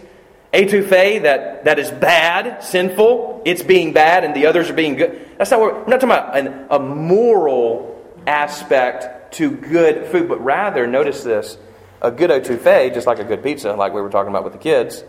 etouffee 0.52 1.22
that, 1.22 1.64
that 1.64 1.78
is 1.78 1.90
bad, 1.90 2.62
sinful, 2.62 3.42
it's 3.44 3.62
being 3.62 3.92
bad, 3.92 4.24
and 4.24 4.34
the 4.34 4.46
others 4.46 4.68
are 4.68 4.74
being 4.74 4.96
good. 4.96 5.26
That's 5.38 5.50
not 5.50 5.60
what 5.60 5.72
we're, 5.72 5.80
we're 5.80 5.88
not 5.88 6.00
talking 6.00 6.10
about 6.10 6.36
an, 6.36 6.66
a 6.70 6.78
moral 6.78 7.97
aspect 8.28 9.32
to 9.34 9.50
good 9.50 10.06
food, 10.06 10.28
but 10.28 10.42
rather, 10.44 10.86
notice 10.86 11.24
this 11.24 11.58
a 12.00 12.10
good 12.10 12.30
etouffee, 12.30 12.94
just 12.94 13.06
like 13.06 13.18
a 13.18 13.24
good 13.24 13.42
pizza, 13.42 13.72
like 13.72 13.92
we 13.92 14.00
were 14.00 14.10
talking 14.10 14.30
about 14.30 14.44
with 14.44 14.52
the 14.52 14.58
kids, 14.58 15.02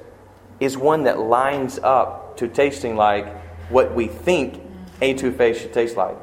is 0.60 0.76
one 0.78 1.04
that 1.04 1.20
lines 1.20 1.78
up 1.80 2.38
to 2.38 2.48
tasting 2.48 2.96
like 2.96 3.28
what 3.70 3.94
we 3.94 4.08
think 4.08 4.60
etouffee 5.02 5.56
should 5.56 5.74
taste 5.74 5.96
like. 5.96 6.18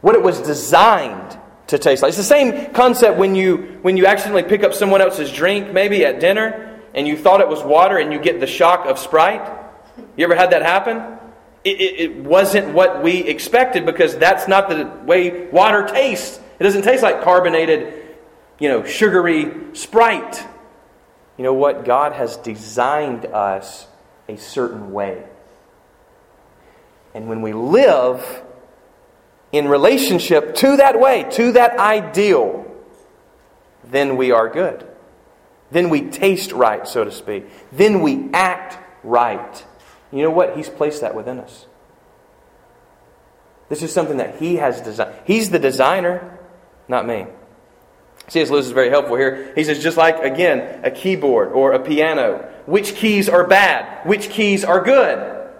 What 0.00 0.14
it 0.14 0.22
was 0.22 0.40
designed 0.40 1.38
to 1.66 1.78
taste 1.78 2.02
like. 2.02 2.10
It's 2.10 2.18
the 2.18 2.24
same 2.24 2.72
concept 2.72 3.18
when 3.18 3.34
you 3.34 3.78
when 3.82 3.96
you 3.96 4.06
accidentally 4.06 4.42
pick 4.42 4.62
up 4.62 4.74
someone 4.74 5.00
else's 5.00 5.32
drink, 5.32 5.72
maybe 5.72 6.04
at 6.04 6.20
dinner, 6.20 6.80
and 6.94 7.06
you 7.06 7.16
thought 7.16 7.40
it 7.40 7.48
was 7.48 7.62
water, 7.62 7.98
and 7.98 8.12
you 8.12 8.18
get 8.18 8.40
the 8.40 8.46
shock 8.46 8.86
of 8.86 8.98
Sprite. 8.98 9.46
You 10.16 10.24
ever 10.24 10.34
had 10.34 10.50
that 10.50 10.62
happen? 10.62 11.18
It, 11.64 11.80
it, 11.80 12.00
it 12.00 12.16
wasn't 12.16 12.74
what 12.74 13.02
we 13.02 13.18
expected 13.18 13.86
because 13.86 14.16
that's 14.16 14.46
not 14.46 14.68
the 14.68 14.84
way 15.04 15.48
water 15.48 15.86
tastes. 15.86 16.38
It 16.58 16.62
doesn't 16.62 16.82
taste 16.82 17.02
like 17.02 17.22
carbonated, 17.22 17.94
you 18.58 18.68
know, 18.68 18.84
sugary 18.84 19.74
Sprite. 19.74 20.46
You 21.36 21.44
know 21.44 21.54
what? 21.54 21.84
God 21.84 22.12
has 22.12 22.36
designed 22.36 23.26
us 23.26 23.86
a 24.28 24.36
certain 24.36 24.92
way. 24.92 25.24
And 27.14 27.28
when 27.28 27.42
we 27.42 27.52
live 27.52 28.42
in 29.52 29.68
relationship 29.68 30.54
to 30.56 30.76
that 30.76 30.98
way, 31.00 31.26
to 31.32 31.52
that 31.52 31.78
ideal, 31.78 32.64
then 33.84 34.16
we 34.16 34.32
are 34.32 34.48
good. 34.48 34.86
Then 35.70 35.90
we 35.90 36.02
taste 36.02 36.52
right, 36.52 36.86
so 36.86 37.04
to 37.04 37.12
speak. 37.12 37.46
Then 37.72 38.02
we 38.02 38.30
act 38.32 38.78
right. 39.02 39.64
You 40.14 40.22
know 40.22 40.30
what? 40.30 40.56
He's 40.56 40.68
placed 40.68 41.00
that 41.00 41.16
within 41.16 41.40
us. 41.40 41.66
This 43.68 43.82
is 43.82 43.92
something 43.92 44.18
that 44.18 44.36
He 44.36 44.56
has 44.56 44.80
designed. 44.80 45.12
He's 45.26 45.50
the 45.50 45.58
designer, 45.58 46.38
not 46.86 47.04
me. 47.04 47.26
C.S. 48.28 48.48
Lewis 48.48 48.66
is 48.66 48.72
very 48.72 48.90
helpful 48.90 49.16
here. 49.16 49.52
He 49.56 49.64
says, 49.64 49.82
just 49.82 49.96
like, 49.96 50.22
again, 50.22 50.84
a 50.84 50.90
keyboard 50.90 51.50
or 51.52 51.72
a 51.72 51.80
piano, 51.80 52.48
which 52.64 52.94
keys 52.94 53.28
are 53.28 53.44
bad? 53.44 54.06
Which 54.06 54.30
keys 54.30 54.64
are 54.64 54.82
good? 54.82 55.50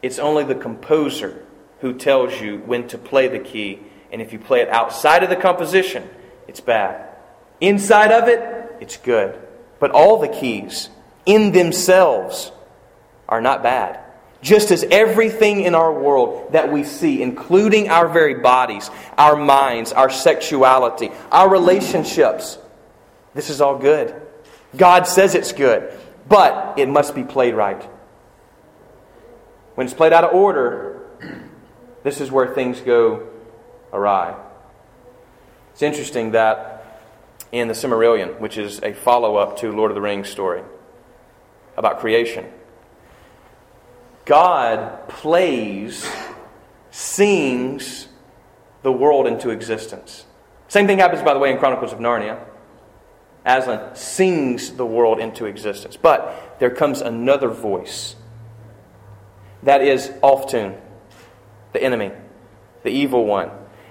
It's 0.00 0.18
only 0.18 0.44
the 0.44 0.54
composer 0.54 1.44
who 1.80 1.92
tells 1.92 2.40
you 2.40 2.58
when 2.64 2.88
to 2.88 2.98
play 2.98 3.28
the 3.28 3.38
key. 3.38 3.80
And 4.10 4.22
if 4.22 4.32
you 4.32 4.38
play 4.38 4.62
it 4.62 4.70
outside 4.70 5.22
of 5.22 5.28
the 5.28 5.36
composition, 5.36 6.08
it's 6.48 6.60
bad. 6.60 7.14
Inside 7.60 8.12
of 8.12 8.28
it, 8.28 8.76
it's 8.80 8.96
good. 8.96 9.38
But 9.78 9.90
all 9.90 10.18
the 10.18 10.28
keys 10.28 10.88
in 11.26 11.52
themselves 11.52 12.50
are 13.28 13.40
not 13.40 13.62
bad. 13.62 14.00
Just 14.42 14.70
as 14.70 14.84
everything 14.90 15.62
in 15.62 15.74
our 15.74 15.92
world 15.92 16.52
that 16.52 16.70
we 16.70 16.84
see, 16.84 17.22
including 17.22 17.88
our 17.88 18.06
very 18.08 18.34
bodies, 18.34 18.90
our 19.18 19.34
minds, 19.34 19.92
our 19.92 20.10
sexuality, 20.10 21.10
our 21.32 21.48
relationships, 21.48 22.58
this 23.34 23.50
is 23.50 23.60
all 23.60 23.78
good. 23.78 24.14
God 24.76 25.06
says 25.06 25.34
it's 25.34 25.52
good, 25.52 25.92
but 26.28 26.78
it 26.78 26.88
must 26.88 27.14
be 27.14 27.24
played 27.24 27.54
right. 27.54 27.82
When 29.74 29.86
it's 29.86 29.94
played 29.94 30.12
out 30.12 30.24
of 30.24 30.34
order, 30.34 31.02
this 32.02 32.20
is 32.20 32.30
where 32.30 32.54
things 32.54 32.80
go 32.80 33.28
awry. 33.92 34.36
It's 35.72 35.82
interesting 35.82 36.32
that 36.32 37.02
in 37.52 37.68
the 37.68 37.74
Silmarillion, 37.74 38.38
which 38.40 38.58
is 38.58 38.80
a 38.82 38.92
follow 38.92 39.36
up 39.36 39.58
to 39.58 39.72
Lord 39.72 39.90
of 39.90 39.94
the 39.94 40.00
Rings 40.00 40.28
story 40.28 40.62
about 41.76 42.00
creation, 42.00 42.46
God 44.26 45.08
plays, 45.08 46.06
sings 46.90 48.08
the 48.82 48.92
world 48.92 49.26
into 49.26 49.50
existence. 49.50 50.26
Same 50.68 50.86
thing 50.86 50.98
happens, 50.98 51.22
by 51.22 51.32
the 51.32 51.38
way, 51.38 51.52
in 51.52 51.58
Chronicles 51.58 51.92
of 51.92 52.00
Narnia. 52.00 52.44
Aslan 53.44 53.94
sings 53.94 54.72
the 54.72 54.84
world 54.84 55.20
into 55.20 55.46
existence. 55.46 55.96
But 55.96 56.56
there 56.58 56.70
comes 56.70 57.00
another 57.00 57.48
voice 57.48 58.16
that 59.62 59.80
is 59.80 60.08
Ulftun, 60.22 60.78
the 61.72 61.82
enemy, 61.82 62.10
the 62.82 62.90
evil 62.90 63.24
one. 63.24 63.50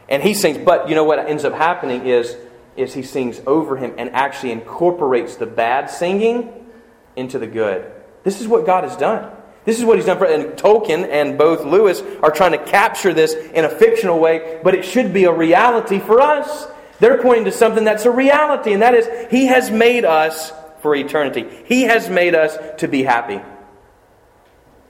And 0.10 0.22
he 0.22 0.34
sings, 0.34 0.58
but 0.58 0.90
you 0.90 0.96
know 0.96 1.06
what 1.06 1.20
ends 1.20 1.46
up 1.46 1.54
happening 1.54 2.06
is, 2.06 2.36
is 2.76 2.94
he 2.94 3.04
sings 3.04 3.42
over 3.48 3.78
him 3.78 3.94
and 3.98 4.10
actually 4.10 4.52
incorporates 4.52 5.38
the 5.38 5.46
bad 5.46 5.90
singing 5.90 6.68
into 7.16 7.40
the 7.40 7.48
good. 7.48 7.90
This 8.24 8.42
is 8.42 8.48
what 8.48 8.66
God 8.66 8.84
has 8.84 8.98
done. 8.98 9.35
This 9.66 9.80
is 9.80 9.86
what 9.86 9.98
he's 9.98 10.06
done 10.06 10.20
for, 10.20 10.26
and 10.26 10.54
Tolkien 10.54 11.10
and 11.10 11.38
both 11.38 11.66
Lewis 11.66 12.02
are 12.22 12.32
trying 12.32 12.52
to 12.52 12.64
capture 12.64 13.14
this 13.14 13.34
in 13.34 13.66
a 13.66 13.70
fictional 13.70 14.20
way, 14.20 14.60
but 14.64 14.76
it 14.76 14.86
should 14.86 15.12
be 15.12 15.24
a 15.24 15.34
reality 15.34 16.00
for 16.00 16.22
us. 16.22 16.68
They're 17.00 17.22
pointing 17.22 17.46
to 17.46 17.52
something 17.52 17.84
that's 17.84 18.06
a 18.06 18.12
reality, 18.12 18.74
and 18.74 18.82
that 18.84 18.94
is 18.94 19.32
He 19.32 19.48
has 19.48 19.72
made 19.72 20.06
us 20.06 20.54
for 20.82 20.96
eternity. 20.96 21.48
He 21.66 21.84
has 21.84 22.10
made 22.10 22.36
us 22.36 22.58
to 22.80 22.88
be 22.88 23.04
happy. 23.04 23.42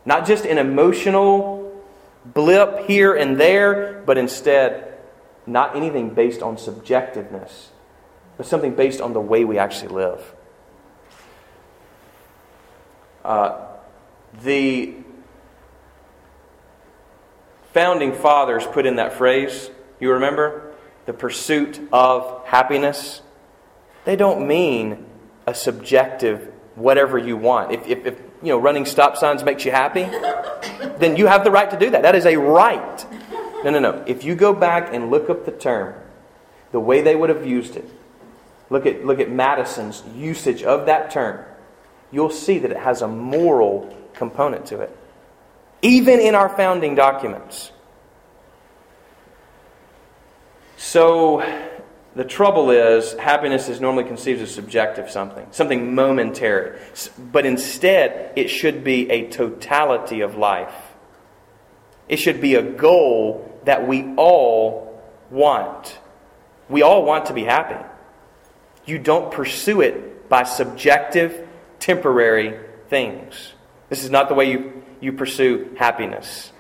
Not 0.05 0.27
just 0.27 0.45
an 0.45 0.57
emotional 0.57 1.81
blip 2.25 2.85
here 2.85 3.15
and 3.15 3.39
there, 3.39 4.03
but 4.05 4.17
instead, 4.17 4.93
not 5.47 5.75
anything 5.75 6.09
based 6.13 6.41
on 6.41 6.57
subjectiveness, 6.57 7.67
but 8.35 8.45
something 8.45 8.75
based 8.75 8.99
on 8.99 9.13
the 9.13 9.21
way 9.21 9.45
we 9.45 9.57
actually 9.57 9.93
live. 9.93 10.33
Uh, 13.23 13.64
the 14.43 14.95
founding 17.73 18.13
fathers 18.13 18.65
put 18.65 18.85
in 18.85 18.95
that 18.95 19.13
phrase, 19.13 19.69
you 19.99 20.11
remember? 20.13 20.73
The 21.05 21.13
pursuit 21.13 21.79
of 21.91 22.45
happiness. 22.45 23.21
They 24.05 24.15
don't 24.15 24.47
mean 24.47 25.05
a 25.45 25.53
subjective 25.53 26.51
whatever 26.75 27.17
you 27.17 27.37
want. 27.37 27.71
If, 27.71 27.87
if, 27.87 28.05
if 28.05 28.19
you 28.41 28.49
know 28.49 28.57
running 28.57 28.85
stop 28.85 29.17
signs 29.17 29.43
makes 29.43 29.65
you 29.65 29.71
happy, 29.71 30.03
then 30.97 31.15
you 31.15 31.27
have 31.27 31.43
the 31.43 31.51
right 31.51 31.69
to 31.69 31.77
do 31.77 31.89
that. 31.91 32.03
That 32.03 32.15
is 32.15 32.25
a 32.25 32.37
right. 32.37 33.05
No, 33.63 33.71
no, 33.71 33.79
no. 33.79 34.03
If 34.05 34.23
you 34.23 34.35
go 34.35 34.53
back 34.53 34.93
and 34.93 35.09
look 35.09 35.29
up 35.29 35.45
the 35.45 35.51
term, 35.51 35.95
the 36.71 36.79
way 36.79 37.01
they 37.01 37.15
would 37.15 37.29
have 37.29 37.45
used 37.45 37.75
it, 37.75 37.89
look 38.69 38.85
at, 38.85 39.05
look 39.05 39.19
at 39.19 39.29
Madison's 39.29 40.03
usage 40.15 40.63
of 40.63 40.85
that 40.85 41.11
term, 41.11 41.43
you'll 42.11 42.29
see 42.29 42.59
that 42.59 42.71
it 42.71 42.77
has 42.77 43.01
a 43.01 43.07
moral 43.07 43.95
component 44.15 44.67
to 44.67 44.81
it. 44.81 44.95
Even 45.81 46.19
in 46.19 46.35
our 46.35 46.49
founding 46.49 46.95
documents. 46.95 47.71
So, 50.77 51.43
the 52.15 52.23
trouble 52.23 52.71
is, 52.71 53.13
happiness 53.13 53.67
is 53.67 53.81
normally 53.81 54.05
conceived 54.05 54.41
as 54.41 54.53
subjective 54.53 55.09
something, 55.09 55.45
something 55.51 55.93
momentary. 55.93 56.79
But 57.19 57.45
instead, 57.45 58.31
it 58.37 58.49
should 58.49 58.83
be 58.83 59.09
a 59.11 59.29
totality 59.29 60.21
of 60.21 60.35
life. 60.35 60.73
It 62.07 62.17
should 62.17 62.39
be 62.39 62.55
a 62.55 62.61
goal 62.61 63.59
that 63.65 63.87
we 63.87 64.13
all 64.15 65.03
want. 65.29 65.97
We 66.69 66.83
all 66.83 67.03
want 67.03 67.25
to 67.27 67.33
be 67.33 67.43
happy. 67.43 67.83
You 68.85 68.99
don't 68.99 69.31
pursue 69.31 69.81
it 69.81 70.29
by 70.29 70.43
subjective, 70.43 71.47
temporary 71.79 72.59
things. 72.87 73.53
This 73.89 74.03
is 74.03 74.09
not 74.09 74.29
the 74.29 74.35
way 74.35 74.51
you, 74.51 74.83
you 74.99 75.13
pursue 75.13 75.75
happiness. 75.77 76.51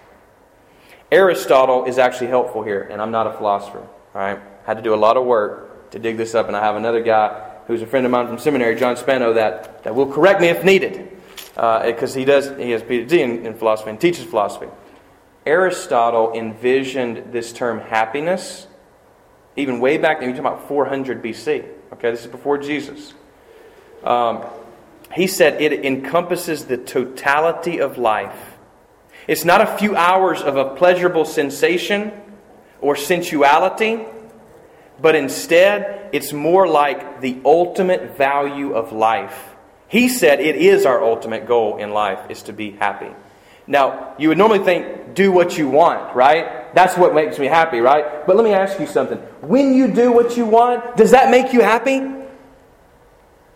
Aristotle 1.11 1.85
is 1.85 1.97
actually 1.97 2.27
helpful 2.27 2.63
here, 2.63 2.81
and 2.81 3.01
I'm 3.01 3.11
not 3.11 3.27
a 3.27 3.33
philosopher. 3.33 3.79
All 3.79 3.87
right? 4.13 4.39
Had 4.65 4.77
to 4.77 4.83
do 4.83 4.93
a 4.93 4.95
lot 4.95 5.17
of 5.17 5.25
work 5.25 5.91
to 5.91 5.99
dig 5.99 6.17
this 6.17 6.35
up, 6.35 6.47
and 6.47 6.55
I 6.55 6.63
have 6.63 6.75
another 6.75 7.01
guy 7.01 7.51
who's 7.67 7.81
a 7.81 7.87
friend 7.87 8.05
of 8.05 8.11
mine 8.11 8.27
from 8.27 8.37
seminary, 8.37 8.75
John 8.75 8.95
Spano, 8.97 9.33
that, 9.33 9.83
that 9.83 9.95
will 9.95 10.11
correct 10.11 10.41
me 10.41 10.47
if 10.47 10.63
needed. 10.63 11.11
Because 11.55 12.15
uh, 12.15 12.19
he 12.19 12.25
does, 12.25 12.49
he 12.57 12.71
has 12.71 12.83
PhD 12.83 13.13
in, 13.19 13.45
in 13.45 13.53
philosophy 13.55 13.89
and 13.89 13.99
teaches 13.99 14.25
philosophy. 14.25 14.67
Aristotle 15.45 16.33
envisioned 16.33 17.31
this 17.31 17.53
term 17.53 17.79
happiness 17.79 18.67
even 19.55 19.79
way 19.79 19.97
back, 19.97 20.19
then. 20.19 20.29
you're 20.29 20.37
talking 20.37 20.51
about 20.51 20.67
400 20.67 21.23
BC. 21.23 21.65
Okay, 21.93 22.11
this 22.11 22.21
is 22.21 22.27
before 22.27 22.57
Jesus. 22.57 23.13
Um, 24.03 24.43
he 25.15 25.27
said 25.27 25.61
it 25.61 25.85
encompasses 25.85 26.65
the 26.65 26.77
totality 26.77 27.79
of 27.79 27.97
life. 27.97 28.57
It's 29.27 29.45
not 29.45 29.61
a 29.61 29.77
few 29.77 29.95
hours 29.95 30.41
of 30.41 30.57
a 30.57 30.75
pleasurable 30.75 31.25
sensation 31.25 32.11
or 32.81 32.95
sensuality, 32.95 34.05
but 35.01 35.15
instead 35.15 36.09
it's 36.13 36.33
more 36.33 36.67
like 36.67 37.21
the 37.21 37.39
ultimate 37.45 38.17
value 38.17 38.73
of 38.73 38.91
life. 38.91 39.55
He 39.87 40.09
said 40.09 40.41
it 40.41 40.57
is 40.57 40.85
our 40.85 41.03
ultimate 41.03 41.47
goal 41.47 41.77
in 41.77 41.91
life 41.91 42.29
is 42.29 42.43
to 42.43 42.53
be 42.53 42.71
happy. 42.71 43.11
Now, 43.67 44.15
you 44.19 44.29
would 44.29 44.37
normally 44.37 44.63
think 44.63 45.15
do 45.15 45.31
what 45.31 45.57
you 45.57 45.69
want, 45.69 46.15
right? 46.15 46.73
That's 46.75 46.97
what 46.97 47.15
makes 47.15 47.39
me 47.39 47.47
happy, 47.47 47.79
right? 47.79 48.27
But 48.27 48.35
let 48.35 48.43
me 48.43 48.53
ask 48.53 48.79
you 48.79 48.85
something. 48.85 49.17
When 49.41 49.73
you 49.73 49.87
do 49.87 50.11
what 50.11 50.37
you 50.37 50.45
want, 50.45 50.97
does 50.97 51.11
that 51.11 51.31
make 51.31 51.53
you 51.53 51.61
happy? 51.61 52.14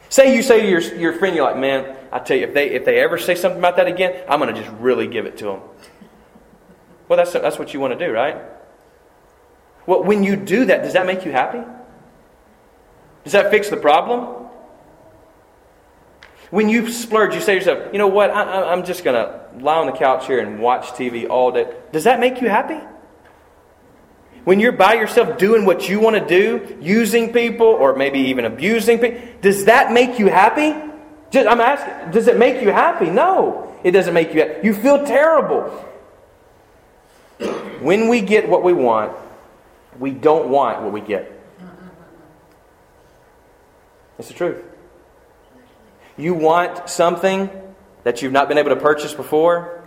Say 0.09 0.35
you 0.35 0.41
say 0.41 0.61
to 0.61 0.67
your, 0.67 0.81
your 0.95 1.13
friend, 1.13 1.35
you're 1.35 1.45
like, 1.45 1.57
man, 1.57 1.95
I 2.11 2.19
tell 2.19 2.35
you, 2.35 2.47
if 2.47 2.53
they, 2.53 2.71
if 2.71 2.83
they 2.83 2.99
ever 2.99 3.19
say 3.19 3.35
something 3.35 3.59
about 3.59 3.77
that 3.77 3.87
again, 3.87 4.23
I'm 4.27 4.39
going 4.39 4.53
to 4.53 4.59
just 4.59 4.75
really 4.79 5.07
give 5.07 5.27
it 5.27 5.37
to 5.37 5.45
them. 5.45 5.61
Well, 7.07 7.17
that's, 7.17 7.31
that's 7.33 7.59
what 7.59 7.73
you 7.73 7.79
want 7.79 7.97
to 7.97 8.07
do, 8.07 8.11
right? 8.11 8.37
Well, 9.85 10.03
when 10.03 10.23
you 10.23 10.35
do 10.35 10.65
that, 10.65 10.83
does 10.83 10.93
that 10.93 11.05
make 11.05 11.25
you 11.25 11.31
happy? 11.31 11.61
Does 13.23 13.33
that 13.33 13.51
fix 13.51 13.69
the 13.69 13.77
problem? 13.77 14.47
When 16.49 16.69
you 16.69 16.91
splurge, 16.91 17.35
you 17.35 17.41
say 17.41 17.59
to 17.59 17.65
yourself, 17.65 17.93
you 17.93 17.99
know 17.99 18.07
what, 18.07 18.31
I, 18.31 18.71
I'm 18.71 18.83
just 18.83 19.03
going 19.03 19.15
to 19.15 19.63
lie 19.63 19.77
on 19.77 19.85
the 19.85 19.91
couch 19.91 20.25
here 20.25 20.39
and 20.39 20.59
watch 20.59 20.87
TV 20.89 21.29
all 21.29 21.51
day. 21.51 21.71
Does 21.91 22.05
that 22.05 22.19
make 22.19 22.41
you 22.41 22.49
happy? 22.49 22.79
When 24.43 24.59
you're 24.59 24.71
by 24.71 24.93
yourself 24.93 25.37
doing 25.37 25.65
what 25.65 25.89
you 25.89 25.99
want 25.99 26.15
to 26.15 26.25
do, 26.25 26.77
using 26.81 27.33
people 27.33 27.67
or 27.67 27.95
maybe 27.95 28.19
even 28.19 28.45
abusing 28.45 28.99
people, 28.99 29.21
does 29.41 29.65
that 29.65 29.91
make 29.91 30.19
you 30.19 30.27
happy? 30.27 30.73
I'm 31.33 31.61
asking, 31.61 32.11
does 32.11 32.27
it 32.27 32.37
make 32.37 32.61
you 32.61 32.69
happy? 32.69 33.09
No, 33.09 33.75
it 33.83 33.91
doesn't 33.91 34.13
make 34.13 34.33
you 34.33 34.41
happy. 34.41 34.67
You 34.67 34.73
feel 34.73 35.05
terrible. 35.05 35.85
When 37.79 38.09
we 38.09 38.19
get 38.19 38.49
what 38.49 38.61
we 38.61 38.73
want, 38.73 39.15
we 39.97 40.11
don't 40.11 40.49
want 40.49 40.81
what 40.81 40.91
we 40.91 40.99
get. 40.99 41.31
It's 44.17 44.27
the 44.27 44.33
truth. 44.33 44.61
You 46.17 46.33
want 46.33 46.89
something 46.89 47.49
that 48.03 48.21
you've 48.21 48.33
not 48.33 48.49
been 48.49 48.57
able 48.57 48.71
to 48.71 48.75
purchase 48.75 49.13
before, 49.13 49.81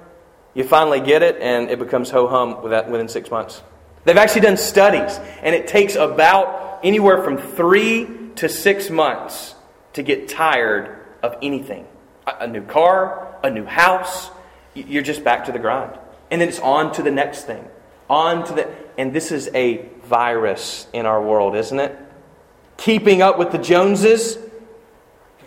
you 0.55 0.65
finally 0.65 1.01
get 1.01 1.23
it, 1.23 1.37
and 1.41 1.71
it 1.71 1.79
becomes 1.79 2.11
ho 2.11 2.27
hum 2.27 2.63
within 2.63 3.09
six 3.09 3.31
months. 3.31 3.63
They've 4.05 4.17
actually 4.17 4.43
done 4.43 4.57
studies, 4.57 5.19
and 5.43 5.55
it 5.55 5.69
takes 5.69 5.95
about 5.95 6.81
anywhere 6.83 7.23
from 7.23 7.39
three 7.39 8.09
to 8.37 8.49
six 8.49 8.91
months 8.91 9.55
to 9.93 10.03
get 10.03 10.29
tired 10.29 10.99
of 11.23 11.37
anything. 11.43 11.87
A 12.27 12.47
new 12.47 12.63
car, 12.63 13.37
a 13.43 13.51
new 13.51 13.65
house, 13.65 14.31
you're 14.75 15.03
just 15.03 15.23
back 15.23 15.45
to 15.47 15.53
the 15.53 15.59
grind. 15.59 15.99
And 16.31 16.41
then 16.41 16.49
it's 16.49 16.61
on 16.61 16.93
to 16.95 17.03
the 17.03 17.11
next 17.11 17.45
thing. 17.45 17.69
On 18.09 18.45
to 18.47 18.55
the 18.55 18.69
and 18.99 19.13
this 19.13 19.33
is 19.33 19.49
a 19.55 19.89
virus 20.05 20.87
in 20.93 21.07
our 21.07 21.23
world, 21.23 21.57
isn't 21.57 21.79
it? 21.79 21.99
Keeping 22.77 23.23
up 23.23 23.39
with 23.39 23.53
the 23.53 23.59
Joneses. 23.59 24.39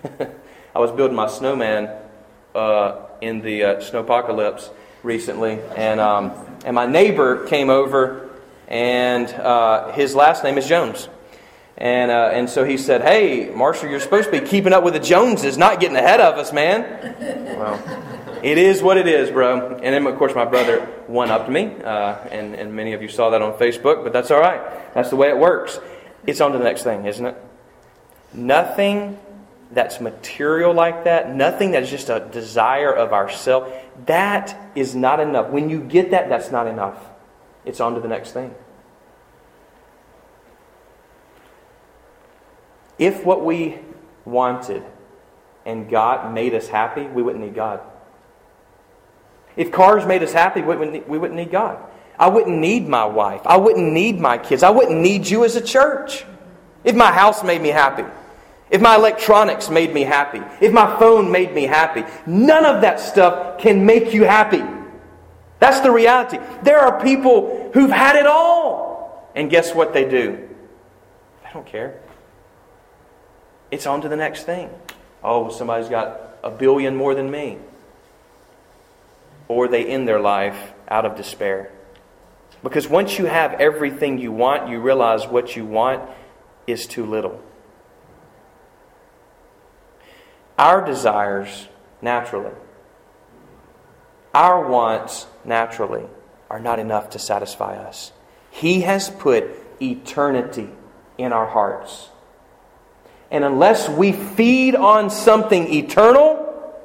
I 0.75 0.79
was 0.79 0.91
building 0.91 1.15
my 1.15 1.27
snowman 1.27 1.89
uh, 2.53 3.01
in 3.21 3.41
the 3.41 3.63
uh, 3.63 3.75
snowpocalypse 3.75 4.69
recently, 5.03 5.59
and 5.75 5.99
um, 5.99 6.31
and 6.65 6.75
my 6.75 6.85
neighbor 6.85 7.45
came 7.47 7.69
over, 7.69 8.24
and 8.67 9.27
uh, 9.27 9.91
his 9.91 10.15
last 10.15 10.43
name 10.43 10.57
is 10.57 10.67
Jones. 10.67 11.09
And, 11.77 12.09
uh, 12.09 12.29
and 12.31 12.49
so 12.49 12.63
he 12.63 12.77
said, 12.77 13.01
Hey, 13.01 13.49
Marshall, 13.53 13.89
you're 13.89 13.99
supposed 13.99 14.31
to 14.31 14.39
be 14.39 14.45
keeping 14.45 14.71
up 14.71 14.83
with 14.83 14.93
the 14.93 14.99
Joneses, 14.99 15.57
not 15.57 15.79
getting 15.79 15.97
ahead 15.97 16.21
of 16.21 16.37
us, 16.37 16.53
man. 16.53 17.41
Well, 17.55 17.79
it 18.43 18.57
is 18.57 18.83
what 18.83 18.97
it 18.97 19.07
is, 19.07 19.31
bro. 19.31 19.77
And 19.77 19.81
then, 19.81 20.05
of 20.05 20.17
course, 20.17 20.35
my 20.35 20.43
brother 20.43 20.81
one 21.07 21.31
upped 21.31 21.49
me, 21.49 21.73
uh, 21.83 22.15
and, 22.29 22.53
and 22.53 22.73
many 22.75 22.91
of 22.91 23.01
you 23.01 23.07
saw 23.07 23.29
that 23.29 23.41
on 23.41 23.53
Facebook, 23.53 24.03
but 24.03 24.11
that's 24.11 24.29
all 24.29 24.41
right. 24.41 24.61
That's 24.93 25.09
the 25.09 25.15
way 25.15 25.29
it 25.29 25.37
works. 25.37 25.79
It's 26.27 26.41
on 26.41 26.51
to 26.51 26.57
the 26.57 26.63
next 26.65 26.83
thing, 26.83 27.05
isn't 27.05 27.25
it? 27.25 27.35
Nothing 28.33 29.17
that's 29.71 29.99
material 30.01 30.73
like 30.73 31.05
that, 31.05 31.33
nothing 31.33 31.71
that's 31.71 31.89
just 31.89 32.09
a 32.09 32.27
desire 32.31 32.93
of 32.93 33.13
ourself, 33.13 33.73
that 34.05 34.55
is 34.75 34.95
not 34.95 35.19
enough. 35.19 35.49
When 35.49 35.69
you 35.69 35.81
get 35.81 36.11
that, 36.11 36.29
that's 36.29 36.51
not 36.51 36.67
enough. 36.67 36.97
It's 37.65 37.79
on 37.79 37.95
to 37.95 37.99
the 37.99 38.07
next 38.07 38.31
thing. 38.31 38.53
If 42.97 43.25
what 43.25 43.43
we 43.43 43.77
wanted 44.23 44.83
and 45.65 45.89
God 45.89 46.33
made 46.33 46.53
us 46.53 46.67
happy, 46.67 47.03
we 47.03 47.21
wouldn't 47.21 47.43
need 47.43 47.55
God. 47.55 47.81
If 49.57 49.71
cars 49.71 50.05
made 50.05 50.21
us 50.23 50.33
happy, 50.33 50.61
we 50.61 50.75
wouldn't, 50.75 51.07
we 51.07 51.17
wouldn't 51.17 51.39
need 51.39 51.51
God. 51.51 51.79
I 52.17 52.29
wouldn't 52.29 52.57
need 52.57 52.87
my 52.87 53.05
wife. 53.05 53.41
I 53.45 53.57
wouldn't 53.57 53.91
need 53.91 54.19
my 54.19 54.37
kids. 54.37 54.63
I 54.63 54.69
wouldn't 54.69 54.99
need 54.99 55.27
you 55.27 55.43
as 55.43 55.55
a 55.55 55.61
church. 55.61 56.25
If 56.83 56.95
my 56.95 57.11
house 57.11 57.43
made 57.43 57.61
me 57.61 57.69
happy, 57.69 58.05
if 58.69 58.81
my 58.81 58.95
electronics 58.95 59.69
made 59.69 59.93
me 59.93 60.01
happy, 60.01 60.41
if 60.61 60.71
my 60.71 60.97
phone 60.99 61.31
made 61.31 61.53
me 61.53 61.63
happy, 61.63 62.03
none 62.25 62.65
of 62.65 62.81
that 62.81 62.99
stuff 62.99 63.59
can 63.59 63.85
make 63.85 64.13
you 64.13 64.23
happy. 64.23 64.63
That's 65.59 65.79
the 65.81 65.91
reality. 65.91 66.37
There 66.63 66.79
are 66.79 67.01
people 67.01 67.71
who've 67.73 67.91
had 67.91 68.15
it 68.15 68.25
all, 68.25 69.29
and 69.35 69.49
guess 69.49 69.73
what 69.73 69.93
they 69.93 70.07
do? 70.07 70.49
They 71.43 71.49
don't 71.53 71.65
care. 71.65 71.99
It's 73.71 73.85
on 73.85 74.01
to 74.01 74.09
the 74.09 74.15
next 74.15 74.43
thing. 74.43 74.69
Oh, 75.23 75.49
somebody's 75.49 75.89
got 75.89 76.37
a 76.43 76.51
billion 76.51 76.95
more 76.95 77.15
than 77.15 77.31
me. 77.31 77.57
Or 79.47 79.67
they 79.67 79.85
end 79.85 80.07
their 80.07 80.19
life 80.19 80.73
out 80.87 81.05
of 81.05 81.15
despair. 81.15 81.71
Because 82.63 82.87
once 82.87 83.19
you 83.19 83.25
have 83.25 83.53
everything 83.53 84.17
you 84.17 84.31
want, 84.31 84.69
you 84.69 84.79
realize 84.79 85.27
what 85.27 85.55
you 85.55 85.65
want 85.65 86.03
is 86.67 86.87
too 86.87 87.05
little. 87.05 87.41
Our 90.57 90.85
desires, 90.85 91.67
naturally, 92.01 92.53
our 94.35 94.67
wants, 94.67 95.27
naturally, 95.45 96.03
are 96.49 96.59
not 96.59 96.77
enough 96.77 97.11
to 97.11 97.19
satisfy 97.19 97.77
us. 97.77 98.11
He 98.51 98.81
has 98.81 99.09
put 99.09 99.45
eternity 99.81 100.69
in 101.17 101.31
our 101.31 101.47
hearts. 101.47 102.09
And 103.31 103.45
unless 103.45 103.87
we 103.87 104.11
feed 104.11 104.75
on 104.75 105.09
something 105.09 105.73
eternal, 105.73 106.75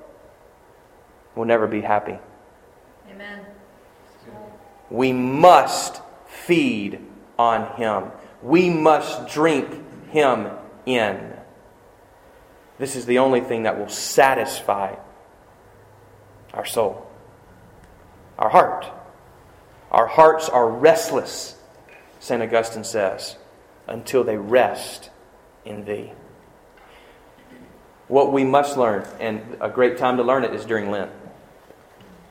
we'll 1.34 1.46
never 1.46 1.66
be 1.66 1.80
happy. 1.80 2.18
Amen. 3.10 3.44
We 4.88 5.12
must 5.12 6.00
feed 6.28 7.00
on 7.36 7.76
Him. 7.76 8.12
We 8.42 8.70
must 8.70 9.28
drink 9.28 9.68
Him 10.10 10.48
in. 10.86 11.34
This 12.78 12.94
is 12.94 13.06
the 13.06 13.18
only 13.18 13.40
thing 13.40 13.64
that 13.64 13.76
will 13.76 13.88
satisfy 13.88 14.94
our 16.54 16.64
soul, 16.64 17.09
our 18.40 18.48
heart. 18.48 18.86
Our 19.92 20.08
hearts 20.08 20.48
are 20.48 20.68
restless, 20.68 21.56
St. 22.18 22.42
Augustine 22.42 22.84
says, 22.84 23.36
until 23.86 24.24
they 24.24 24.36
rest 24.36 25.10
in 25.64 25.84
Thee 25.84 26.12
what 28.10 28.32
we 28.32 28.42
must 28.42 28.76
learn, 28.76 29.06
and 29.20 29.56
a 29.60 29.68
great 29.68 29.96
time 29.96 30.16
to 30.16 30.24
learn 30.24 30.42
it 30.42 30.52
is 30.52 30.64
during 30.64 30.90
Lent. 30.90 31.12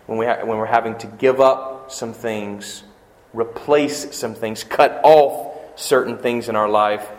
When, 0.07 0.17
we 0.17 0.25
ha- 0.25 0.43
when 0.43 0.57
we're 0.57 0.65
having 0.65 0.97
to 0.97 1.07
give 1.07 1.39
up 1.39 1.89
some 1.89 2.11
things, 2.11 2.83
replace 3.31 4.13
some 4.13 4.35
things, 4.35 4.65
cut 4.65 4.99
off 5.03 5.79
certain 5.79 6.17
things 6.17 6.49
in 6.49 6.57
our 6.57 6.67
life 6.67 7.09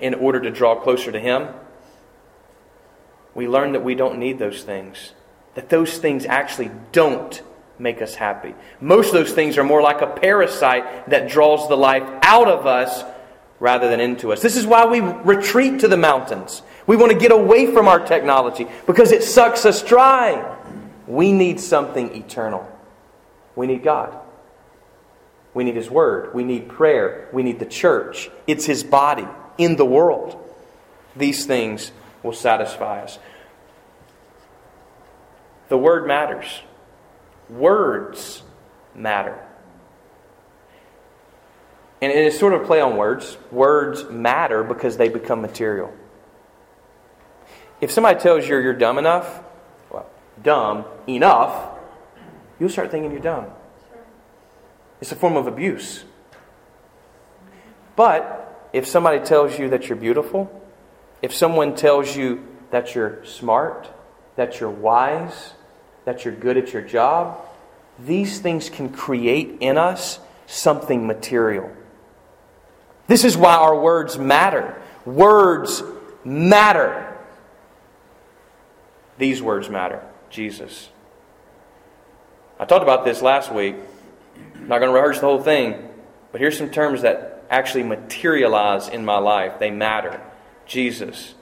in 0.00 0.14
order 0.14 0.40
to 0.40 0.50
draw 0.50 0.74
closer 0.74 1.12
to 1.12 1.20
Him, 1.20 1.46
we 3.36 3.46
learn 3.46 3.70
that 3.72 3.84
we 3.84 3.94
don't 3.94 4.18
need 4.18 4.40
those 4.40 4.64
things. 4.64 5.12
That 5.54 5.68
those 5.68 5.96
things 5.98 6.26
actually 6.26 6.72
don't 6.90 7.40
make 7.78 8.00
us 8.02 8.14
happy. 8.14 8.54
Most 8.80 9.08
of 9.08 9.14
those 9.14 9.32
things 9.32 9.58
are 9.58 9.64
more 9.64 9.82
like 9.82 10.00
a 10.00 10.06
parasite 10.06 11.10
that 11.10 11.28
draws 11.28 11.68
the 11.68 11.76
life 11.76 12.04
out 12.22 12.48
of 12.48 12.66
us 12.66 13.04
rather 13.60 13.88
than 13.88 14.00
into 14.00 14.32
us. 14.32 14.40
This 14.40 14.56
is 14.56 14.66
why 14.66 14.86
we 14.86 15.00
retreat 15.00 15.80
to 15.80 15.88
the 15.88 15.96
mountains. 15.96 16.62
We 16.86 16.96
want 16.96 17.12
to 17.12 17.18
get 17.18 17.32
away 17.32 17.72
from 17.72 17.88
our 17.88 18.00
technology 18.00 18.66
because 18.86 19.12
it 19.12 19.22
sucks 19.22 19.64
us 19.66 19.82
dry. 19.82 20.56
We 21.06 21.32
need 21.32 21.60
something 21.60 22.14
eternal. 22.14 22.70
We 23.54 23.66
need 23.66 23.82
God. 23.82 24.16
We 25.54 25.64
need 25.64 25.76
His 25.76 25.90
Word. 25.90 26.34
We 26.34 26.44
need 26.44 26.68
prayer. 26.68 27.28
We 27.32 27.42
need 27.42 27.58
the 27.58 27.66
church. 27.66 28.30
It's 28.46 28.66
His 28.66 28.84
body 28.84 29.26
in 29.56 29.76
the 29.76 29.86
world. 29.86 30.42
These 31.16 31.46
things 31.46 31.92
will 32.22 32.34
satisfy 32.34 33.02
us. 33.02 33.18
The 35.68 35.78
Word 35.78 36.06
matters. 36.06 36.60
Words 37.48 38.42
matter. 38.94 39.42
And 42.02 42.12
it 42.12 42.26
is 42.26 42.38
sort 42.38 42.52
of 42.52 42.62
a 42.62 42.64
play 42.66 42.80
on 42.80 42.96
words. 42.96 43.36
Words 43.50 44.04
matter 44.10 44.62
because 44.62 44.96
they 44.96 45.08
become 45.08 45.40
material. 45.40 45.92
If 47.80 47.90
somebody 47.90 48.18
tells 48.18 48.46
you 48.48 48.58
you're 48.58 48.74
dumb 48.74 48.98
enough, 48.98 49.42
well, 49.90 50.08
dumb 50.42 50.84
enough, 51.08 51.70
you'll 52.58 52.68
start 52.68 52.90
thinking 52.90 53.12
you're 53.12 53.20
dumb. 53.20 53.46
It's 55.00 55.12
a 55.12 55.16
form 55.16 55.36
of 55.36 55.46
abuse. 55.46 56.04
But 57.96 58.68
if 58.72 58.86
somebody 58.86 59.20
tells 59.20 59.58
you 59.58 59.70
that 59.70 59.88
you're 59.88 59.96
beautiful, 59.96 60.62
if 61.22 61.34
someone 61.34 61.74
tells 61.74 62.16
you 62.16 62.46
that 62.70 62.94
you're 62.94 63.24
smart, 63.24 63.90
that 64.36 64.60
you're 64.60 64.70
wise, 64.70 65.52
that 66.06 66.24
you're 66.24 66.34
good 66.34 66.56
at 66.56 66.72
your 66.72 66.82
job, 66.82 67.44
these 67.98 68.38
things 68.40 68.70
can 68.70 68.88
create 68.88 69.58
in 69.60 69.76
us 69.76 70.18
something 70.46 71.06
material. 71.06 71.70
This 73.08 73.24
is 73.24 73.36
why 73.36 73.56
our 73.56 73.78
words 73.78 74.16
matter. 74.16 74.80
Words 75.04 75.82
matter. 76.24 77.18
These 79.18 79.42
words 79.42 79.68
matter 79.68 80.02
Jesus. 80.30 80.88
I 82.58 82.64
talked 82.64 82.82
about 82.82 83.04
this 83.04 83.20
last 83.20 83.52
week. 83.52 83.74
I'm 84.54 84.68
not 84.68 84.78
going 84.78 84.90
to 84.90 84.94
rehearse 84.94 85.20
the 85.20 85.26
whole 85.26 85.42
thing, 85.42 85.88
but 86.32 86.40
here's 86.40 86.56
some 86.56 86.70
terms 86.70 87.02
that 87.02 87.44
actually 87.50 87.82
materialize 87.82 88.88
in 88.88 89.04
my 89.04 89.18
life. 89.18 89.58
They 89.58 89.70
matter 89.70 90.20
Jesus, 90.66 91.34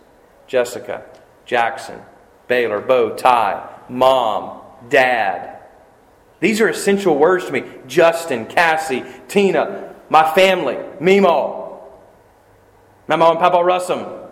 Jessica, 0.46 1.04
Jackson, 1.44 2.00
Baylor, 2.48 2.80
Bo, 2.80 3.14
Ty, 3.16 3.73
Mom, 3.88 4.60
Dad. 4.88 5.58
These 6.40 6.60
are 6.60 6.68
essential 6.68 7.16
words 7.16 7.46
to 7.46 7.52
me. 7.52 7.64
Justin, 7.86 8.46
Cassie, 8.46 9.04
Tina, 9.28 9.94
my 10.10 10.34
family, 10.34 10.76
Mimo, 11.00 11.64
my 13.06 13.16
mom 13.16 13.32
and 13.32 13.40
Papa 13.40 13.58
Russum, 13.58 14.28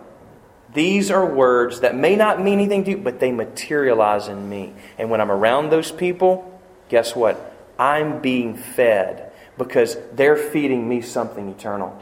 these 0.73 1.11
are 1.11 1.25
words 1.25 1.81
that 1.81 1.95
may 1.95 2.15
not 2.15 2.41
mean 2.41 2.59
anything 2.59 2.83
to 2.85 2.91
you, 2.91 2.97
but 2.97 3.19
they 3.19 3.31
materialize 3.31 4.27
in 4.27 4.49
me. 4.49 4.73
And 4.97 5.11
when 5.11 5.21
I'm 5.21 5.31
around 5.31 5.69
those 5.69 5.91
people, 5.91 6.59
guess 6.89 7.15
what? 7.15 7.53
I'm 7.77 8.21
being 8.21 8.55
fed 8.55 9.31
because 9.57 9.97
they're 10.13 10.37
feeding 10.37 10.89
me 10.89 11.01
something 11.01 11.49
eternal. 11.49 12.01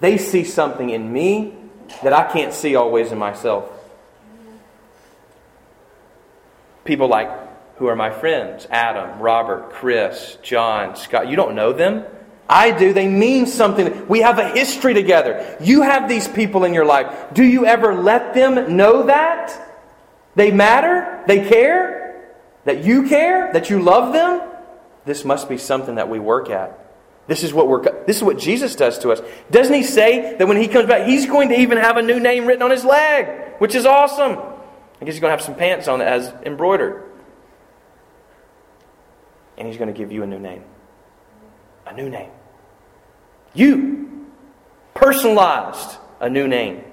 They 0.00 0.18
see 0.18 0.44
something 0.44 0.90
in 0.90 1.10
me 1.10 1.54
that 2.02 2.12
I 2.12 2.30
can't 2.30 2.52
see 2.52 2.76
always 2.76 3.12
in 3.12 3.18
myself. 3.18 3.70
People 6.84 7.08
like 7.08 7.28
who 7.76 7.86
are 7.86 7.96
my 7.96 8.10
friends 8.10 8.66
Adam, 8.70 9.20
Robert, 9.20 9.70
Chris, 9.70 10.38
John, 10.42 10.96
Scott. 10.96 11.28
You 11.28 11.36
don't 11.36 11.54
know 11.54 11.72
them. 11.72 12.04
I 12.48 12.72
do. 12.72 12.92
They 12.92 13.06
mean 13.06 13.46
something. 13.46 14.08
We 14.08 14.20
have 14.20 14.38
a 14.38 14.48
history 14.48 14.92
together. 14.92 15.56
You 15.60 15.82
have 15.82 16.08
these 16.08 16.26
people 16.26 16.64
in 16.64 16.74
your 16.74 16.84
life. 16.84 17.32
Do 17.32 17.44
you 17.44 17.64
ever 17.64 17.94
let 17.94 18.34
them 18.34 18.76
know 18.76 19.04
that? 19.04 19.68
They 20.34 20.50
matter? 20.50 21.22
They 21.28 21.48
care? 21.48 22.34
That 22.64 22.84
you 22.84 23.08
care? 23.08 23.52
That 23.52 23.70
you 23.70 23.80
love 23.80 24.12
them? 24.12 24.50
this 25.10 25.24
must 25.24 25.48
be 25.48 25.58
something 25.58 25.96
that 25.96 26.08
we 26.08 26.18
work 26.18 26.50
at. 26.50 26.78
This 27.26 27.42
is 27.42 27.52
what 27.52 27.68
we're 27.68 27.82
this 28.06 28.16
is 28.16 28.22
what 28.22 28.38
Jesus 28.38 28.74
does 28.74 28.98
to 29.00 29.10
us. 29.10 29.20
Doesn't 29.50 29.74
he 29.74 29.82
say 29.82 30.36
that 30.36 30.46
when 30.48 30.56
he 30.56 30.68
comes 30.68 30.88
back, 30.88 31.06
he's 31.06 31.26
going 31.26 31.50
to 31.50 31.60
even 31.60 31.78
have 31.78 31.96
a 31.96 32.02
new 32.02 32.18
name 32.18 32.46
written 32.46 32.62
on 32.62 32.70
his 32.70 32.84
leg, 32.84 33.54
which 33.58 33.74
is 33.74 33.86
awesome. 33.86 34.38
I 35.00 35.04
guess 35.04 35.14
he's 35.14 35.20
going 35.20 35.30
to 35.30 35.36
have 35.36 35.44
some 35.44 35.54
pants 35.54 35.88
on 35.88 36.00
that 36.00 36.08
has 36.08 36.32
embroidered. 36.44 37.04
And 39.56 39.66
he's 39.66 39.78
going 39.78 39.92
to 39.92 39.96
give 39.96 40.12
you 40.12 40.22
a 40.22 40.26
new 40.26 40.38
name. 40.38 40.64
A 41.86 41.94
new 41.94 42.10
name. 42.10 42.30
You 43.54 44.26
personalized 44.94 45.98
a 46.20 46.28
new 46.28 46.46
name. 46.46 46.84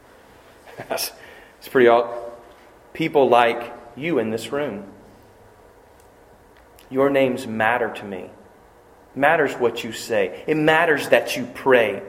That's, 0.88 1.12
it's 1.58 1.68
pretty 1.68 1.88
all 1.88 2.32
people 2.92 3.28
like 3.28 3.72
you 3.96 4.18
in 4.18 4.30
this 4.30 4.52
room. 4.52 4.84
Your 6.90 7.08
names 7.08 7.46
matter 7.46 7.90
to 7.94 8.04
me. 8.04 8.30
Matters 9.14 9.54
what 9.54 9.82
you 9.82 9.92
say. 9.92 10.44
It 10.46 10.56
matters 10.56 11.08
that 11.08 11.36
you 11.36 11.46
pray 11.54 12.02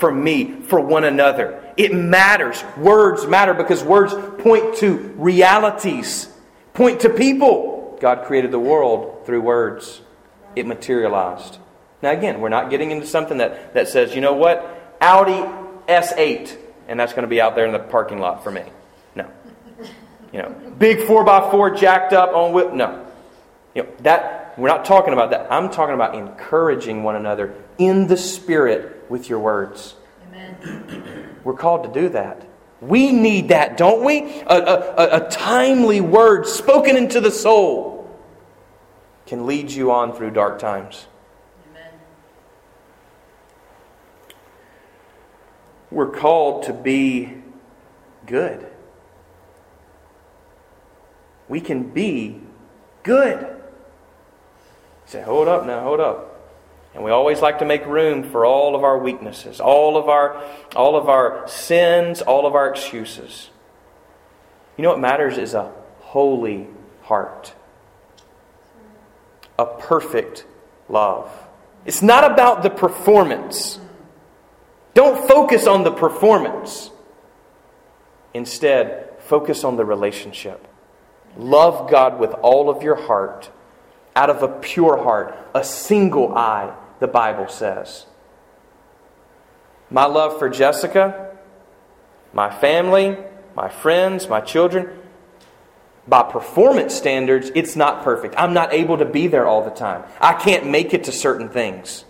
for 0.00 0.10
me, 0.10 0.62
for 0.62 0.80
one 0.80 1.04
another. 1.04 1.62
It 1.76 1.94
matters. 1.94 2.64
Words 2.76 3.26
matter 3.26 3.54
because 3.54 3.84
words 3.84 4.14
point 4.42 4.78
to 4.78 4.96
realities, 5.16 6.28
point 6.72 7.00
to 7.00 7.10
people. 7.10 7.98
God 8.00 8.24
created 8.24 8.50
the 8.50 8.58
world 8.58 9.26
through 9.26 9.42
words, 9.42 10.00
it 10.56 10.66
materialized. 10.66 11.58
Now, 12.02 12.12
again, 12.12 12.40
we're 12.40 12.48
not 12.48 12.70
getting 12.70 12.90
into 12.90 13.06
something 13.06 13.38
that, 13.38 13.74
that 13.74 13.88
says, 13.88 14.14
you 14.14 14.22
know 14.22 14.32
what, 14.32 14.96
Audi 15.02 15.42
S8, 15.86 16.56
and 16.88 16.98
that's 16.98 17.12
going 17.12 17.24
to 17.24 17.28
be 17.28 17.42
out 17.42 17.54
there 17.54 17.66
in 17.66 17.72
the 17.72 17.78
parking 17.78 18.18
lot 18.18 18.42
for 18.42 18.50
me. 18.50 18.62
No. 19.14 19.30
You 20.32 20.42
know, 20.42 20.48
big 20.78 20.98
4x4 21.00 21.78
jacked 21.78 22.14
up 22.14 22.34
on 22.34 22.52
whip. 22.54 22.72
No. 22.72 23.06
You 23.74 23.82
know, 23.82 23.88
that 24.00 24.54
we're 24.56 24.68
not 24.68 24.86
talking 24.86 25.12
about 25.12 25.30
that. 25.30 25.52
I'm 25.52 25.70
talking 25.70 25.94
about 25.94 26.14
encouraging 26.14 27.02
one 27.02 27.16
another 27.16 27.54
in 27.76 28.06
the 28.06 28.16
spirit 28.16 28.99
with 29.10 29.28
your 29.28 29.40
words. 29.40 29.96
Amen. 30.28 31.36
We're 31.44 31.54
called 31.54 31.92
to 31.92 32.00
do 32.00 32.08
that. 32.10 32.46
We 32.80 33.12
need 33.12 33.48
that, 33.48 33.76
don't 33.76 34.04
we? 34.04 34.40
A, 34.42 34.56
a, 34.56 35.26
a, 35.26 35.28
timely 35.28 36.00
word 36.00 36.46
spoken 36.46 36.96
into 36.96 37.20
the 37.20 37.30
soul 37.30 38.18
can 39.26 39.46
lead 39.46 39.70
you 39.70 39.92
on 39.92 40.14
through 40.14 40.30
dark 40.30 40.58
times. 40.58 41.06
Amen. 41.70 41.92
We're 45.90 46.10
called 46.10 46.62
to 46.64 46.72
be 46.72 47.42
good. 48.26 48.66
We 51.48 51.60
can 51.60 51.82
be 51.90 52.40
good. 53.02 53.56
Say, 55.04 55.20
hold 55.20 55.48
up 55.48 55.66
now, 55.66 55.82
hold 55.82 56.00
up. 56.00 56.29
And 56.94 57.04
we 57.04 57.10
always 57.10 57.40
like 57.40 57.60
to 57.60 57.64
make 57.64 57.86
room 57.86 58.22
for 58.30 58.44
all 58.44 58.74
of 58.74 58.82
our 58.82 58.98
weaknesses, 58.98 59.60
all 59.60 59.96
of 59.96 60.08
our, 60.08 60.42
all 60.74 60.96
of 60.96 61.08
our 61.08 61.46
sins, 61.46 62.20
all 62.20 62.46
of 62.46 62.54
our 62.54 62.68
excuses. 62.68 63.50
You 64.76 64.82
know 64.82 64.90
what 64.90 65.00
matters 65.00 65.38
is 65.38 65.54
a 65.54 65.72
holy 66.00 66.66
heart, 67.02 67.54
a 69.58 69.66
perfect 69.66 70.44
love. 70.88 71.30
It's 71.84 72.02
not 72.02 72.28
about 72.28 72.62
the 72.62 72.70
performance. 72.70 73.78
Don't 74.94 75.28
focus 75.28 75.66
on 75.66 75.84
the 75.84 75.92
performance. 75.92 76.90
Instead, 78.34 79.10
focus 79.20 79.62
on 79.64 79.76
the 79.76 79.84
relationship. 79.84 80.66
Love 81.36 81.88
God 81.88 82.18
with 82.18 82.32
all 82.42 82.68
of 82.68 82.82
your 82.82 82.96
heart 82.96 83.50
out 84.16 84.30
of 84.30 84.42
a 84.42 84.48
pure 84.48 85.02
heart, 85.02 85.36
a 85.54 85.64
single 85.64 86.36
eye, 86.36 86.74
the 86.98 87.08
Bible 87.08 87.48
says. 87.48 88.06
My 89.90 90.04
love 90.06 90.38
for 90.38 90.48
Jessica, 90.48 91.36
my 92.32 92.50
family, 92.50 93.16
my 93.56 93.68
friends, 93.68 94.28
my 94.28 94.40
children, 94.40 94.98
by 96.06 96.22
performance 96.22 96.94
standards, 96.94 97.50
it's 97.54 97.76
not 97.76 98.02
perfect. 98.02 98.34
I'm 98.36 98.52
not 98.52 98.72
able 98.72 98.98
to 98.98 99.04
be 99.04 99.26
there 99.26 99.46
all 99.46 99.64
the 99.64 99.70
time. 99.70 100.04
I 100.20 100.34
can't 100.34 100.68
make 100.68 100.94
it 100.94 101.04
to 101.04 101.12
certain 101.12 101.48
things. 101.48 102.04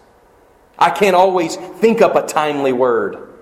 I 0.78 0.90
can't 0.90 1.16
always 1.16 1.56
think 1.56 2.00
up 2.00 2.16
a 2.16 2.26
timely 2.26 2.72
word 2.72 3.34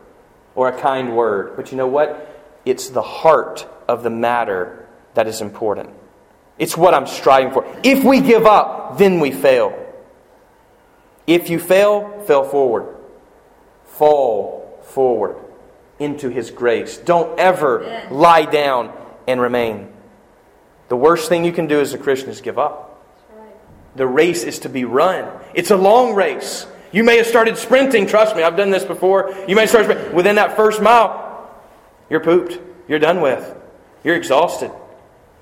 or 0.55 0.69
a 0.69 0.81
kind 0.81 1.17
word. 1.17 1.55
But 1.57 1.71
you 1.71 1.79
know 1.79 1.87
what? 1.87 2.25
It's 2.65 2.89
the 2.89 3.03
heart 3.03 3.69
of 3.87 4.03
the 4.03 4.11
matter 4.11 4.89
that 5.15 5.29
is 5.29 5.41
important. 5.41 5.91
It's 6.59 6.77
what 6.77 6.95
I'm 6.95 7.07
striving 7.07 7.53
for. 7.53 7.65
If 7.83 8.05
we 8.05 8.21
give 8.21 8.47
up, 8.47 8.99
then 8.99 9.21
we 9.21 9.31
fail. 9.31 9.87
If 11.27 11.51
you 11.51 11.59
fail, 11.59 12.23
fail 12.27 12.45
forward. 12.45 12.97
Fall 13.85 14.81
forward 14.83 15.37
into 15.99 16.29
His 16.31 16.51
grace. 16.51 16.97
Don't 16.99 17.39
ever 17.39 18.09
lie 18.11 18.45
down 18.45 18.93
and 19.27 19.41
remain. 19.41 19.93
The 20.89 20.97
worst 20.97 21.29
thing 21.29 21.45
you 21.45 21.53
can 21.53 21.67
do 21.67 21.81
as 21.81 21.93
a 21.95 21.99
Christian 21.99 22.31
is 22.31 22.41
give 22.41 22.59
up. 22.59 22.87
The 23.95 24.07
race 24.07 24.45
is 24.45 24.61
to 24.61 24.69
be 24.69 24.85
run. 24.85 25.29
It's 25.55 25.71
a 25.71 25.77
long 25.77 26.15
race. 26.15 26.67
You 26.93 27.05
may 27.05 27.19
have 27.19 27.27
started 27.27 27.59
sprinting. 27.59 28.07
Trust 28.07 28.37
me, 28.37 28.43
I've 28.43 28.57
done 28.57 28.71
this 28.71 28.85
before. 28.85 29.35
You 29.47 29.55
may 29.55 29.67
start 29.67 29.85
sprinting. 29.85 30.15
Within 30.15 30.37
that 30.37 30.57
first 30.57 30.81
mile, 30.81 31.51
you're 32.09 32.21
pooped. 32.21 32.59
You're 32.89 32.99
done 32.99 33.21
with. 33.21 33.55
You're 34.03 34.17
exhausted. 34.17 34.71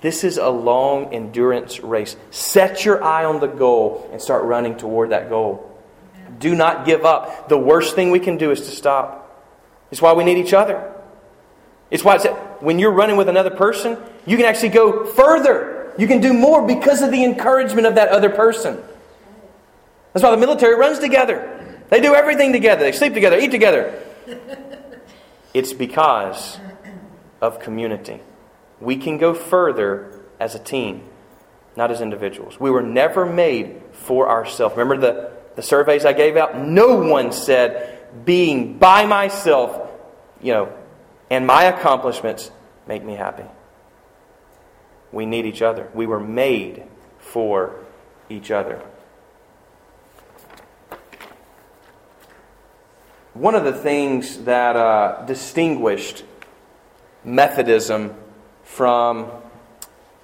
This 0.00 0.24
is 0.24 0.37
a 0.37 0.48
long 0.48 1.14
endurance 1.14 1.80
race. 1.80 2.16
Set 2.30 2.85
your 2.85 3.02
eye 3.02 3.24
on 3.24 3.40
the 3.40 3.46
goal 3.46 4.09
and 4.12 4.20
start 4.20 4.44
running 4.44 4.76
toward 4.76 5.11
that 5.11 5.28
goal. 5.28 5.72
Do 6.38 6.54
not 6.54 6.85
give 6.85 7.04
up. 7.04 7.48
The 7.48 7.59
worst 7.59 7.94
thing 7.94 8.11
we 8.11 8.20
can 8.20 8.37
do 8.37 8.50
is 8.50 8.61
to 8.62 8.70
stop. 8.70 9.22
It's 9.90 10.02
why 10.02 10.12
we 10.12 10.24
need 10.24 10.38
each 10.38 10.52
other. 10.52 10.92
It's 11.90 12.04
why 12.04 12.16
it's, 12.16 12.26
when 12.61 12.78
you're 12.78 12.92
running 12.92 13.16
with 13.16 13.28
another 13.28 13.50
person, 13.50 13.96
you 14.26 14.37
can 14.37 14.44
actually 14.44 14.70
go 14.70 15.06
further. 15.06 15.94
You 15.98 16.06
can 16.06 16.20
do 16.20 16.35
more 16.35 16.66
because 16.66 17.00
of 17.00 17.11
the 17.11 17.24
encouragement 17.24 17.87
of 17.87 17.94
that 17.94 18.09
other 18.09 18.28
person. 18.28 18.82
That's 20.12 20.22
why 20.22 20.30
the 20.30 20.37
military 20.37 20.74
runs 20.74 20.98
together. 20.98 21.52
They 21.88 22.00
do 22.00 22.14
everything 22.14 22.52
together. 22.52 22.82
They 22.82 22.92
sleep 22.92 23.14
together, 23.14 23.38
eat 23.38 23.50
together. 23.50 24.02
It's 25.54 25.72
because 25.72 26.59
of 27.40 27.61
community 27.61 28.20
we 28.80 28.96
can 28.96 29.18
go 29.18 29.34
further 29.34 30.20
as 30.38 30.54
a 30.54 30.58
team, 30.58 31.02
not 31.76 31.90
as 31.90 32.00
individuals. 32.00 32.60
We 32.60 32.70
were 32.70 32.82
never 32.82 33.24
made 33.24 33.82
for 33.92 34.28
ourselves. 34.28 34.76
Remember 34.76 34.98
the, 34.98 35.32
the 35.54 35.62
surveys 35.62 36.04
I 36.04 36.12
gave 36.12 36.36
out? 36.36 36.58
No 36.58 36.96
one 36.96 37.32
said 37.32 38.24
being 38.24 38.78
by 38.78 39.06
myself, 39.06 39.90
you 40.40 40.52
know, 40.52 40.72
and 41.30 41.46
my 41.46 41.64
accomplishments 41.64 42.50
make 42.86 43.04
me 43.04 43.14
happy. 43.14 43.44
We 45.12 45.26
need 45.26 45.46
each 45.46 45.62
other. 45.62 45.88
We 45.94 46.06
were 46.06 46.20
made 46.20 46.84
for 47.18 47.84
each 48.28 48.50
other. 48.50 48.82
One 53.34 53.54
of 53.54 53.64
the 53.64 53.72
things 53.72 54.44
that 54.44 54.76
uh, 54.76 55.24
distinguished 55.26 56.24
Methodism 57.22 58.14
from, 58.66 59.31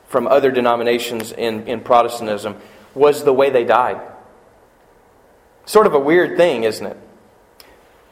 from 0.09 0.27
other 0.27 0.51
denominations 0.51 1.33
in, 1.33 1.67
in 1.67 1.81
Protestantism 1.81 2.57
was 2.95 3.25
the 3.25 3.33
way 3.33 3.49
they 3.49 3.65
died. 3.65 4.01
Sort 5.65 5.87
of 5.87 5.95
a 5.95 5.99
weird 5.99 6.37
thing, 6.37 6.65
isn't 6.65 6.85
it? 6.85 6.99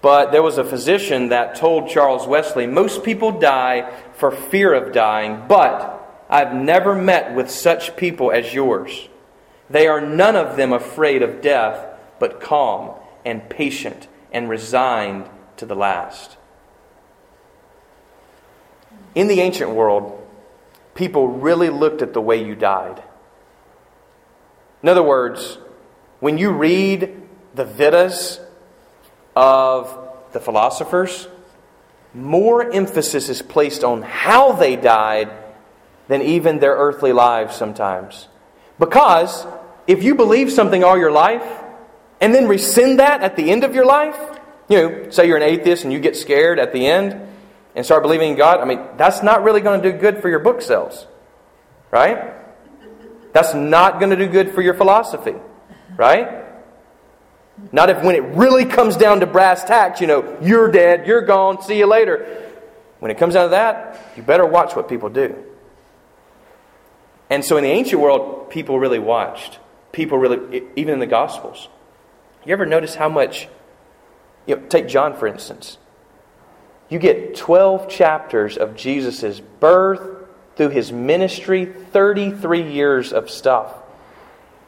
But 0.01 0.33
there 0.33 0.43
was 0.43 0.57
a 0.57 0.65
physician 0.65 1.29
that 1.29 1.57
told 1.57 1.91
Charles 1.91 2.27
Wesley, 2.27 2.67
Most 2.67 3.05
people 3.05 3.39
die 3.39 3.93
for 4.15 4.31
fear 4.31 4.73
of 4.73 4.95
dying, 4.95 5.45
but 5.47 6.25
I've 6.31 6.55
never 6.55 6.95
met 6.95 7.35
with 7.35 7.51
such 7.51 7.97
people 7.97 8.31
as 8.31 8.55
yours. 8.55 9.09
They 9.69 9.87
are 9.89 10.01
none 10.01 10.37
of 10.37 10.57
them 10.57 10.73
afraid 10.73 11.23
of 11.23 11.43
death, 11.43 11.87
but 12.19 12.41
calm 12.41 12.95
and 13.27 13.47
patient 13.51 14.09
and 14.33 14.49
resigned 14.49 15.29
to 15.59 15.67
the 15.67 15.77
last. 15.77 16.37
In 19.15 19.27
the 19.27 19.41
ancient 19.41 19.71
world, 19.71 20.20
people 21.01 21.29
really 21.29 21.71
looked 21.71 22.03
at 22.03 22.13
the 22.13 22.21
way 22.21 22.45
you 22.45 22.55
died. 22.55 23.03
In 24.83 24.89
other 24.91 25.03
words, 25.03 25.57
when 26.21 26.37
you 26.37 26.51
read 26.51 27.23
the 27.55 27.65
Vedas 27.65 28.39
of 29.35 29.99
the 30.33 30.41
philosophers, 30.41 31.27
more 32.13 32.71
emphasis 32.71 33.31
is 33.31 33.41
placed 33.41 33.83
on 33.83 34.03
how 34.03 34.53
they 34.53 34.77
died 34.77 35.31
than 36.09 36.21
even 36.21 36.59
their 36.59 36.75
earthly 36.75 37.15
lives 37.15 37.57
sometimes. 37.57 38.29
Because 38.79 39.47
if 39.87 40.03
you 40.03 40.15
believe 40.15 40.53
something 40.53 40.85
all 40.85 40.99
your 40.99 41.13
life 41.13 41.49
and 42.21 42.35
then 42.35 42.47
rescind 42.47 42.99
that 42.99 43.23
at 43.23 43.37
the 43.37 43.51
end 43.51 43.65
of 43.65 43.75
your 43.75 43.87
life, 43.87 44.19
you 44.69 44.77
know, 44.77 45.11
say 45.11 45.27
you're 45.27 45.39
an 45.39 45.43
atheist 45.43 45.85
and 45.85 45.95
you 45.95 45.99
get 45.99 46.15
scared 46.15 46.59
at 46.59 46.75
the 46.75 46.87
end, 46.87 47.29
and 47.75 47.85
start 47.85 48.03
believing 48.03 48.33
in 48.33 48.37
God, 48.37 48.61
I 48.61 48.65
mean, 48.65 48.81
that's 48.97 49.23
not 49.23 49.43
really 49.43 49.61
going 49.61 49.83
to 49.83 49.93
do 49.93 49.97
good 49.97 50.21
for 50.21 50.29
your 50.29 50.41
book 50.41 50.63
sales. 50.63 51.07
Right? 51.91 52.35
That's 53.33 53.55
not 53.55 53.99
going 54.01 54.11
to 54.11 54.17
do 54.17 54.27
good 54.27 54.53
for 54.53 54.63
your 54.63 54.75
philosophy, 54.75 55.35
right? 55.97 56.45
Not 57.73 57.91
if 57.91 58.03
when 58.03 58.15
it 58.15 58.25
really 58.37 58.65
comes 58.65 58.97
down 58.97 59.21
to 59.21 59.27
brass 59.27 59.65
tacks, 59.65 60.01
you 60.01 60.07
know, 60.07 60.39
you're 60.41 60.71
dead, 60.71 61.07
you're 61.07 61.23
gone, 61.23 61.63
see 61.63 61.79
you 61.79 61.87
later. 61.87 62.49
When 62.99 63.11
it 63.11 63.19
comes 63.19 63.35
down 63.35 63.47
to 63.47 63.51
that, 63.51 64.13
you 64.17 64.23
better 64.23 64.47
watch 64.47 64.75
what 64.75 64.89
people 64.89 65.09
do. 65.09 65.37
And 67.29 67.45
so 67.45 67.57
in 67.57 67.65
the 67.65 67.71
ancient 67.71 68.01
world, 68.01 68.51
people 68.51 68.79
really 68.79 68.99
watched. 68.99 69.59
People 69.93 70.19
really, 70.19 70.65
even 70.77 70.95
in 70.95 71.01
the 71.01 71.07
Gospels. 71.07 71.69
You 72.45 72.53
ever 72.53 72.67
notice 72.67 72.95
how 72.95 73.09
much, 73.09 73.49
you 74.47 74.57
know, 74.57 74.67
take 74.67 74.89
John 74.89 75.17
for 75.17 75.27
instance. 75.27 75.79
You 76.91 76.99
get 76.99 77.37
12 77.37 77.89
chapters 77.89 78.57
of 78.59 78.77
Jesus' 78.77 79.41
birth 79.41 80.27
through 80.57 80.71
his 80.71 80.93
ministry, 80.93 81.65
33 81.65 82.71
years 82.71 83.13
of 83.13 83.31
stuff. 83.31 83.73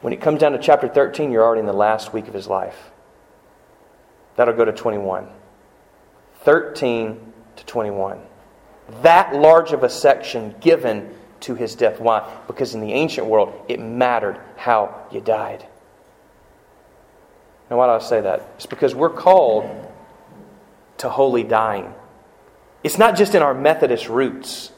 When 0.01 0.13
it 0.13 0.21
comes 0.21 0.39
down 0.39 0.53
to 0.53 0.57
chapter 0.57 0.87
13, 0.87 1.31
you're 1.31 1.43
already 1.43 1.59
in 1.59 1.65
the 1.65 1.73
last 1.73 2.13
week 2.13 2.27
of 2.27 2.33
his 2.33 2.47
life. 2.47 2.91
That'll 4.37 4.55
go 4.55 4.65
to 4.65 4.71
21. 4.71 5.27
13 6.41 7.33
to 7.57 7.65
21. 7.65 8.19
That 9.01 9.35
large 9.35 9.71
of 9.71 9.83
a 9.83 9.89
section 9.89 10.55
given 10.61 11.13
to 11.41 11.55
his 11.55 11.75
death. 11.75 11.99
Why? 11.99 12.29
Because 12.47 12.73
in 12.73 12.81
the 12.81 12.93
ancient 12.93 13.27
world, 13.27 13.53
it 13.67 13.79
mattered 13.79 14.39
how 14.55 15.07
you 15.11 15.19
died. 15.19 15.65
Now, 17.69 17.77
why 17.77 17.87
do 17.87 17.91
I 17.91 17.99
say 17.99 18.21
that? 18.21 18.49
It's 18.55 18.65
because 18.65 18.95
we're 18.95 19.09
called 19.09 19.69
to 20.99 21.09
holy 21.09 21.43
dying. 21.43 21.93
It's 22.83 22.97
not 22.97 23.15
just 23.15 23.33
in 23.33 23.41
our 23.41 23.53
Methodist 23.53 24.09
roots. 24.09 24.71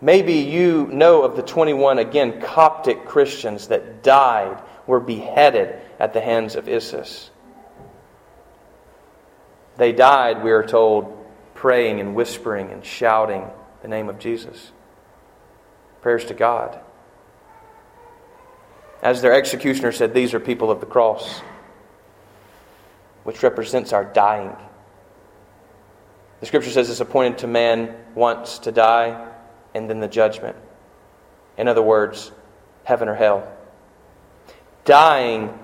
Maybe 0.00 0.34
you 0.34 0.86
know 0.92 1.22
of 1.22 1.34
the 1.34 1.42
21, 1.42 1.98
again, 1.98 2.40
Coptic 2.40 3.06
Christians 3.06 3.68
that 3.68 4.02
died, 4.02 4.62
were 4.86 5.00
beheaded 5.00 5.80
at 5.98 6.12
the 6.12 6.20
hands 6.20 6.56
of 6.56 6.68
ISIS. 6.68 7.30
They 9.76 9.92
died, 9.92 10.44
we 10.44 10.52
are 10.52 10.64
told, 10.64 11.16
praying 11.54 12.00
and 12.00 12.14
whispering 12.14 12.70
and 12.70 12.84
shouting 12.84 13.44
the 13.82 13.88
name 13.88 14.08
of 14.08 14.18
Jesus. 14.18 14.70
Prayers 16.02 16.26
to 16.26 16.34
God. 16.34 16.78
As 19.02 19.22
their 19.22 19.32
executioner 19.32 19.92
said, 19.92 20.14
these 20.14 20.34
are 20.34 20.40
people 20.40 20.70
of 20.70 20.80
the 20.80 20.86
cross, 20.86 21.40
which 23.24 23.42
represents 23.42 23.92
our 23.92 24.04
dying. 24.04 24.54
The 26.44 26.48
scripture 26.48 26.72
says 26.72 26.90
it's 26.90 27.00
appointed 27.00 27.38
to 27.38 27.46
man 27.46 27.96
once 28.14 28.58
to 28.58 28.70
die 28.70 29.32
and 29.74 29.88
then 29.88 30.00
the 30.00 30.08
judgment. 30.08 30.54
In 31.56 31.68
other 31.68 31.80
words, 31.80 32.30
heaven 32.82 33.08
or 33.08 33.14
hell. 33.14 33.50
Dying 34.84 35.58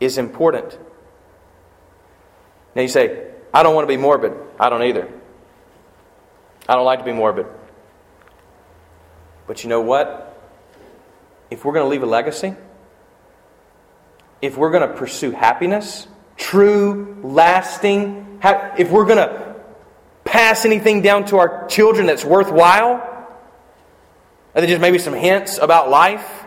is 0.00 0.16
important. 0.16 0.78
Now 2.74 2.80
you 2.80 2.88
say, 2.88 3.32
I 3.52 3.62
don't 3.62 3.74
want 3.74 3.86
to 3.86 3.94
be 3.94 3.98
morbid. 3.98 4.32
I 4.58 4.70
don't 4.70 4.84
either. 4.84 5.12
I 6.66 6.74
don't 6.74 6.86
like 6.86 7.00
to 7.00 7.04
be 7.04 7.12
morbid. 7.12 7.44
But 9.46 9.62
you 9.62 9.68
know 9.68 9.82
what? 9.82 10.42
If 11.50 11.66
we're 11.66 11.74
going 11.74 11.84
to 11.84 11.90
leave 11.90 12.02
a 12.02 12.06
legacy, 12.06 12.54
if 14.40 14.56
we're 14.56 14.70
going 14.70 14.88
to 14.88 14.96
pursue 14.96 15.32
happiness, 15.32 16.08
true, 16.38 17.20
lasting, 17.22 18.40
if 18.42 18.90
we're 18.90 19.04
going 19.04 19.18
to 19.18 19.43
pass 20.34 20.64
anything 20.64 21.00
down 21.00 21.24
to 21.24 21.36
our 21.36 21.64
children 21.68 22.08
that's 22.08 22.24
worthwhile, 22.24 22.94
and 24.52 24.62
then 24.62 24.68
just 24.68 24.80
maybe 24.80 24.98
some 24.98 25.14
hints 25.14 25.58
about 25.58 25.88
life, 25.88 26.44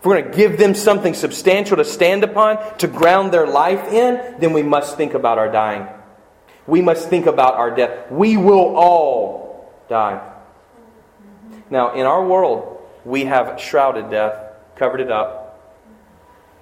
if 0.00 0.04
we're 0.04 0.20
going 0.20 0.32
to 0.32 0.36
give 0.36 0.58
them 0.58 0.74
something 0.74 1.14
substantial 1.14 1.76
to 1.76 1.84
stand 1.84 2.24
upon, 2.24 2.58
to 2.78 2.88
ground 2.88 3.32
their 3.32 3.46
life 3.46 3.92
in, 3.92 4.40
then 4.40 4.52
we 4.52 4.64
must 4.64 4.96
think 4.96 5.14
about 5.14 5.38
our 5.38 5.48
dying. 5.48 5.86
We 6.66 6.82
must 6.82 7.08
think 7.08 7.26
about 7.26 7.54
our 7.54 7.72
death. 7.72 8.10
We 8.10 8.36
will 8.36 8.74
all 8.74 9.72
die. 9.88 10.28
Now, 11.70 11.94
in 11.94 12.04
our 12.04 12.26
world, 12.26 12.82
we 13.04 13.26
have 13.26 13.60
shrouded 13.60 14.10
death, 14.10 14.34
covered 14.74 15.00
it 15.00 15.12
up, 15.12 15.72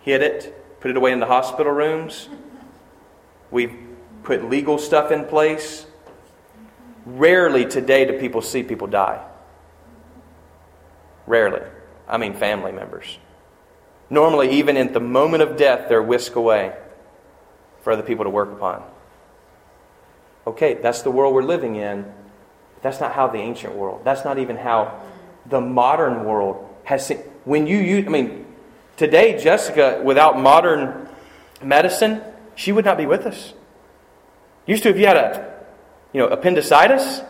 hid 0.03 0.21
it, 0.21 0.81
put 0.81 0.91
it 0.91 0.99
away 0.99 1.13
in 1.13 1.21
the 1.21 1.27
hospital 1.27 1.73
rooms. 1.73 2.29
We've 3.51 3.75
put 4.23 4.51
legal 4.51 4.77
stuff 4.77 5.11
in 5.11 5.25
place. 5.25 5.87
Rarely 7.07 7.67
today 7.67 8.05
do 8.05 8.19
people 8.19 8.41
see 8.41 8.63
people 8.63 8.87
die. 8.87 9.25
Rarely. 11.27 11.61
I 12.09 12.19
mean, 12.19 12.35
family 12.35 12.73
members. 12.73 13.19
Normally, 14.11 14.59
even 14.59 14.77
in 14.77 14.93
the 14.93 15.01
moment 15.01 15.43
of 15.43 15.57
death, 15.57 15.89
they're 15.89 16.03
whisked 16.03 16.37
away 16.37 16.77
for 17.83 17.93
other 17.93 18.03
people 18.03 18.25
to 18.25 18.31
work 18.31 18.53
upon. 18.53 18.83
Okay, 20.47 20.75
that's 20.75 21.03
the 21.03 21.11
world 21.11 21.35
we're 21.35 21.43
living 21.43 21.77
in. 21.77 22.11
That's 22.83 23.01
not 23.01 23.13
how 23.13 23.29
the 23.29 23.39
ancient 23.39 23.75
world, 23.75 24.03
that's 24.05 24.25
not 24.25 24.39
even 24.39 24.57
how 24.57 25.01
the 25.47 25.61
modern 25.61 26.25
world 26.25 26.69
has 26.85 27.07
seen. 27.07 27.19
When 27.45 27.67
you 27.67 27.79
use, 27.79 28.07
I 28.07 28.11
mean, 28.11 28.47
today, 28.97 29.39
Jessica, 29.43 30.01
without 30.05 30.39
modern 30.39 31.09
medicine, 31.63 32.23
she 32.55 32.73
would 32.73 32.85
not 32.85 32.99
be 32.99 33.07
with 33.07 33.27
us. 33.27 33.55
Used 34.67 34.83
to, 34.83 34.91
if 34.91 34.99
you 34.99 35.07
had 35.07 35.17
a, 35.17 35.54
you 36.15 36.21
know, 36.21 36.29
appendicitis, 36.29 37.23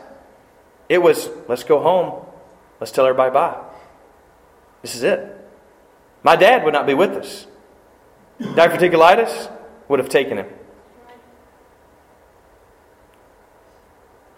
it 0.88 0.98
was, 0.98 1.28
let's 1.48 1.64
go 1.64 1.80
home. 1.80 2.24
Let's 2.78 2.92
tell 2.92 3.06
everybody 3.06 3.32
bye. 3.32 3.60
This 4.82 4.94
is 4.94 5.02
it. 5.02 5.36
My 6.22 6.36
dad 6.36 6.64
would 6.64 6.74
not 6.74 6.86
be 6.86 6.94
with 6.94 7.12
us. 7.12 7.46
Diverticulitis 8.38 9.50
would 9.88 9.98
have 9.98 10.10
taken 10.10 10.38
him. 10.38 10.46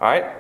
All 0.01 0.09
right? 0.09 0.33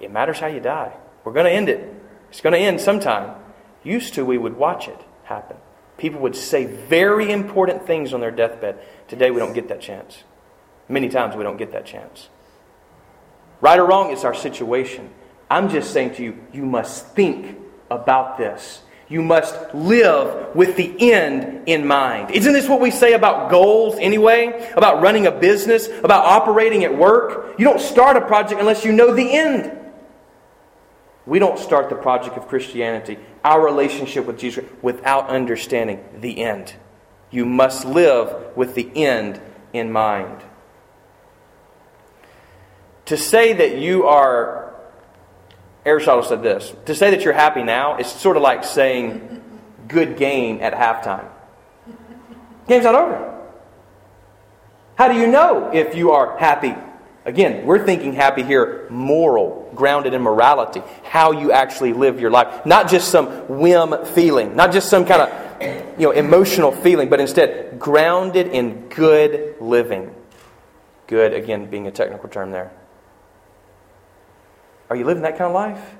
It 0.00 0.10
matters 0.10 0.40
how 0.40 0.48
you 0.48 0.60
die. 0.60 0.92
We're 1.24 1.32
going 1.32 1.46
to 1.46 1.52
end 1.52 1.68
it. 1.68 1.94
It's 2.30 2.40
going 2.40 2.52
to 2.52 2.58
end 2.58 2.80
sometime. 2.80 3.36
Used 3.84 4.14
to, 4.14 4.24
we 4.24 4.38
would 4.38 4.56
watch 4.56 4.88
it 4.88 5.00
happen. 5.24 5.56
People 5.98 6.20
would 6.20 6.34
say 6.34 6.64
very 6.64 7.30
important 7.30 7.86
things 7.86 8.12
on 8.12 8.20
their 8.20 8.32
deathbed. 8.32 8.78
Today, 9.06 9.30
we 9.30 9.38
don't 9.38 9.52
get 9.52 9.68
that 9.68 9.80
chance. 9.80 10.24
Many 10.88 11.08
times, 11.08 11.36
we 11.36 11.44
don't 11.44 11.58
get 11.58 11.70
that 11.72 11.86
chance. 11.86 12.28
Right 13.60 13.78
or 13.78 13.86
wrong, 13.86 14.12
it's 14.12 14.24
our 14.24 14.34
situation. 14.34 15.10
I'm 15.50 15.68
just 15.68 15.92
saying 15.92 16.14
to 16.16 16.22
you, 16.22 16.38
you 16.52 16.64
must 16.64 17.08
think 17.08 17.58
about 17.90 18.38
this 18.38 18.82
you 19.08 19.22
must 19.22 19.74
live 19.74 20.54
with 20.56 20.76
the 20.76 21.12
end 21.12 21.68
in 21.68 21.86
mind. 21.86 22.30
Isn't 22.30 22.52
this 22.52 22.68
what 22.68 22.80
we 22.80 22.90
say 22.90 23.12
about 23.12 23.50
goals 23.50 23.96
anyway? 24.00 24.72
About 24.76 25.02
running 25.02 25.26
a 25.26 25.30
business? 25.30 25.88
About 26.02 26.24
operating 26.24 26.84
at 26.84 26.96
work? 26.96 27.54
You 27.58 27.64
don't 27.64 27.80
start 27.80 28.16
a 28.16 28.22
project 28.22 28.60
unless 28.60 28.84
you 28.84 28.92
know 28.92 29.14
the 29.14 29.30
end. 29.30 29.78
We 31.26 31.38
don't 31.38 31.58
start 31.58 31.88
the 31.88 31.96
project 31.96 32.36
of 32.36 32.48
Christianity, 32.48 33.18
our 33.44 33.64
relationship 33.64 34.26
with 34.26 34.38
Jesus, 34.38 34.64
without 34.82 35.28
understanding 35.28 36.04
the 36.18 36.42
end. 36.42 36.74
You 37.30 37.46
must 37.46 37.84
live 37.84 38.56
with 38.56 38.74
the 38.74 38.90
end 38.94 39.40
in 39.72 39.90
mind. 39.92 40.42
To 43.06 43.16
say 43.16 43.52
that 43.52 43.78
you 43.78 44.04
are 44.04 44.74
Aristotle 45.84 46.22
said 46.22 46.42
this 46.42 46.72
To 46.86 46.94
say 46.94 47.10
that 47.10 47.22
you're 47.22 47.34
happy 47.34 47.62
now 47.62 47.98
is 47.98 48.06
sort 48.06 48.36
of 48.36 48.42
like 48.42 48.64
saying 48.64 49.42
good 49.88 50.16
game 50.16 50.60
at 50.60 50.72
halftime. 50.72 51.28
Game's 52.66 52.84
not 52.84 52.94
over. 52.94 53.30
How 54.96 55.08
do 55.08 55.18
you 55.18 55.26
know 55.26 55.70
if 55.72 55.94
you 55.94 56.12
are 56.12 56.38
happy? 56.38 56.74
Again, 57.26 57.66
we're 57.66 57.84
thinking 57.84 58.12
happy 58.12 58.42
here, 58.42 58.86
moral, 58.90 59.70
grounded 59.74 60.12
in 60.12 60.22
morality, 60.22 60.82
how 61.04 61.32
you 61.32 61.52
actually 61.52 61.92
live 61.94 62.20
your 62.20 62.30
life. 62.30 62.66
Not 62.66 62.90
just 62.90 63.08
some 63.08 63.26
whim 63.48 64.04
feeling, 64.06 64.54
not 64.56 64.72
just 64.72 64.88
some 64.88 65.06
kind 65.06 65.22
of 65.22 65.98
you 65.98 66.06
know, 66.06 66.10
emotional 66.10 66.70
feeling, 66.70 67.08
but 67.08 67.20
instead 67.20 67.78
grounded 67.78 68.48
in 68.48 68.88
good 68.88 69.56
living. 69.60 70.14
Good, 71.06 71.32
again, 71.32 71.66
being 71.66 71.86
a 71.86 71.90
technical 71.90 72.28
term 72.28 72.50
there. 72.50 72.72
Are 74.94 74.96
you 74.96 75.04
living 75.04 75.24
that 75.24 75.36
kind 75.36 75.48
of 75.48 75.54
life? 75.54 75.96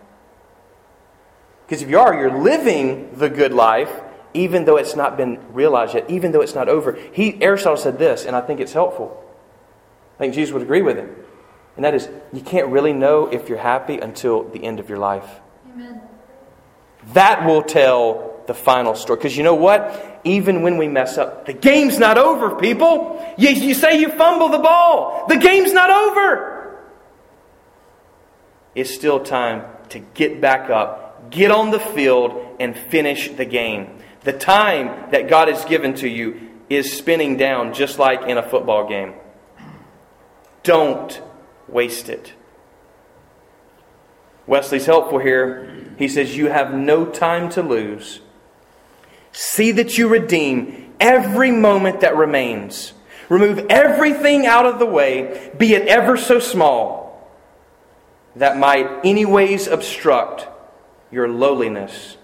Because 1.66 1.82
if 1.82 1.90
you 1.90 1.98
are, 1.98 2.14
you're 2.14 2.38
living 2.38 3.10
the 3.16 3.28
good 3.28 3.52
life, 3.52 3.90
even 4.34 4.66
though 4.66 4.76
it's 4.76 4.94
not 4.94 5.16
been 5.16 5.40
realized 5.52 5.94
yet, 5.94 6.08
even 6.08 6.30
though 6.30 6.42
it's 6.42 6.54
not 6.54 6.68
over. 6.68 6.96
He, 7.12 7.42
Aristotle 7.42 7.76
said 7.76 7.98
this, 7.98 8.24
and 8.24 8.36
I 8.36 8.40
think 8.40 8.60
it's 8.60 8.72
helpful. 8.72 9.20
I 10.14 10.18
think 10.18 10.34
Jesus 10.34 10.52
would 10.52 10.62
agree 10.62 10.82
with 10.82 10.96
him. 10.96 11.10
And 11.74 11.84
that 11.84 11.92
is, 11.92 12.08
you 12.32 12.40
can't 12.40 12.68
really 12.68 12.92
know 12.92 13.26
if 13.26 13.48
you're 13.48 13.58
happy 13.58 13.98
until 13.98 14.44
the 14.44 14.62
end 14.62 14.78
of 14.78 14.88
your 14.88 14.98
life. 14.98 15.28
Amen. 15.72 16.00
That 17.14 17.44
will 17.44 17.64
tell 17.64 18.44
the 18.46 18.54
final 18.54 18.94
story. 18.94 19.16
Because 19.16 19.36
you 19.36 19.42
know 19.42 19.56
what? 19.56 20.20
Even 20.22 20.62
when 20.62 20.78
we 20.78 20.86
mess 20.86 21.18
up, 21.18 21.46
the 21.46 21.52
game's 21.52 21.98
not 21.98 22.16
over, 22.16 22.54
people. 22.54 23.34
You, 23.38 23.48
you 23.48 23.74
say 23.74 23.98
you 23.98 24.10
fumble 24.10 24.50
the 24.50 24.60
ball, 24.60 25.26
the 25.26 25.36
game's 25.36 25.72
not 25.72 25.90
over 25.90 26.53
it's 28.74 28.94
still 28.94 29.20
time 29.20 29.64
to 29.90 29.98
get 29.98 30.40
back 30.40 30.70
up, 30.70 31.30
get 31.30 31.50
on 31.50 31.70
the 31.70 31.78
field 31.78 32.56
and 32.58 32.76
finish 32.76 33.30
the 33.30 33.44
game. 33.44 33.98
The 34.22 34.32
time 34.32 35.10
that 35.10 35.28
God 35.28 35.48
has 35.48 35.64
given 35.64 35.94
to 35.96 36.08
you 36.08 36.50
is 36.68 36.92
spinning 36.92 37.36
down 37.36 37.74
just 37.74 37.98
like 37.98 38.22
in 38.22 38.38
a 38.38 38.42
football 38.42 38.88
game. 38.88 39.14
Don't 40.62 41.20
waste 41.68 42.08
it. 42.08 42.32
Wesley's 44.46 44.86
helpful 44.86 45.18
here. 45.18 45.94
He 45.98 46.08
says, 46.08 46.36
You 46.36 46.46
have 46.46 46.74
no 46.74 47.06
time 47.06 47.48
to 47.50 47.62
lose. 47.62 48.20
See 49.32 49.72
that 49.72 49.98
you 49.98 50.08
redeem 50.08 50.94
every 51.00 51.50
moment 51.50 52.00
that 52.00 52.16
remains. 52.16 52.92
Remove 53.28 53.66
everything 53.70 54.46
out 54.46 54.66
of 54.66 54.78
the 54.78 54.86
way, 54.86 55.50
be 55.56 55.74
it 55.74 55.88
ever 55.88 56.16
so 56.16 56.38
small, 56.38 57.03
that 58.36 58.56
might 58.56 59.04
anyways 59.04 59.66
obstruct 59.66 60.48
your 61.10 61.28
lowliness 61.28 62.16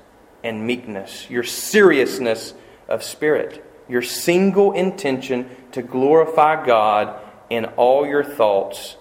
and 0.43 0.67
meekness, 0.67 1.29
your 1.31 1.45
seriousness 1.45 2.55
of 2.89 3.03
spirit, 3.03 3.65
your 3.89 4.03
single 4.03 4.73
intention 4.73 5.49
to 5.73 5.83
glorify 5.83 6.65
God 6.65 7.21
in 7.49 7.67
all 7.77 8.07
your 8.07 8.25
thoughts, 8.25 8.97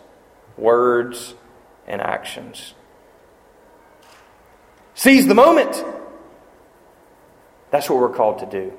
words, 0.58 1.34
and 1.88 2.02
actions. 2.02 2.74
Seize 4.94 5.28
the 5.28 5.36
moment. 5.36 5.84
That's 7.72 7.90
what 7.90 8.00
we're 8.00 8.10
called 8.14 8.40
to 8.40 8.46
do. 8.46 8.74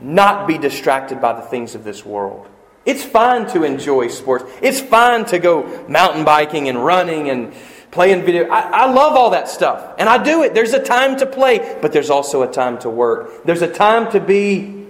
Not 0.00 0.46
be 0.46 0.58
distracted 0.58 1.20
by 1.20 1.34
the 1.34 1.42
things 1.42 1.74
of 1.74 1.84
this 1.84 2.04
world. 2.04 2.48
It's 2.86 3.04
fine 3.04 3.46
to 3.48 3.64
enjoy 3.64 4.08
sports. 4.08 4.44
It's 4.62 4.80
fine 4.80 5.24
to 5.26 5.40
go 5.40 5.84
mountain 5.88 6.24
biking 6.24 6.68
and 6.68 6.82
running 6.84 7.28
and 7.28 7.52
playing 7.90 8.24
video. 8.24 8.48
I, 8.48 8.84
I, 8.84 8.92
love 8.92 9.14
all 9.14 9.30
that 9.30 9.48
stuff. 9.48 9.94
And 9.98 10.08
I 10.08 10.22
do 10.22 10.44
it. 10.44 10.54
There's 10.54 10.72
a 10.72 10.82
time 10.82 11.16
to 11.18 11.26
play, 11.26 11.78
but 11.82 11.92
there's 11.92 12.10
also 12.10 12.42
a 12.42 12.50
time 12.50 12.78
to 12.80 12.90
work. 12.90 13.44
There's 13.44 13.62
a 13.62 13.72
time 13.72 14.12
to 14.12 14.20
be 14.20 14.86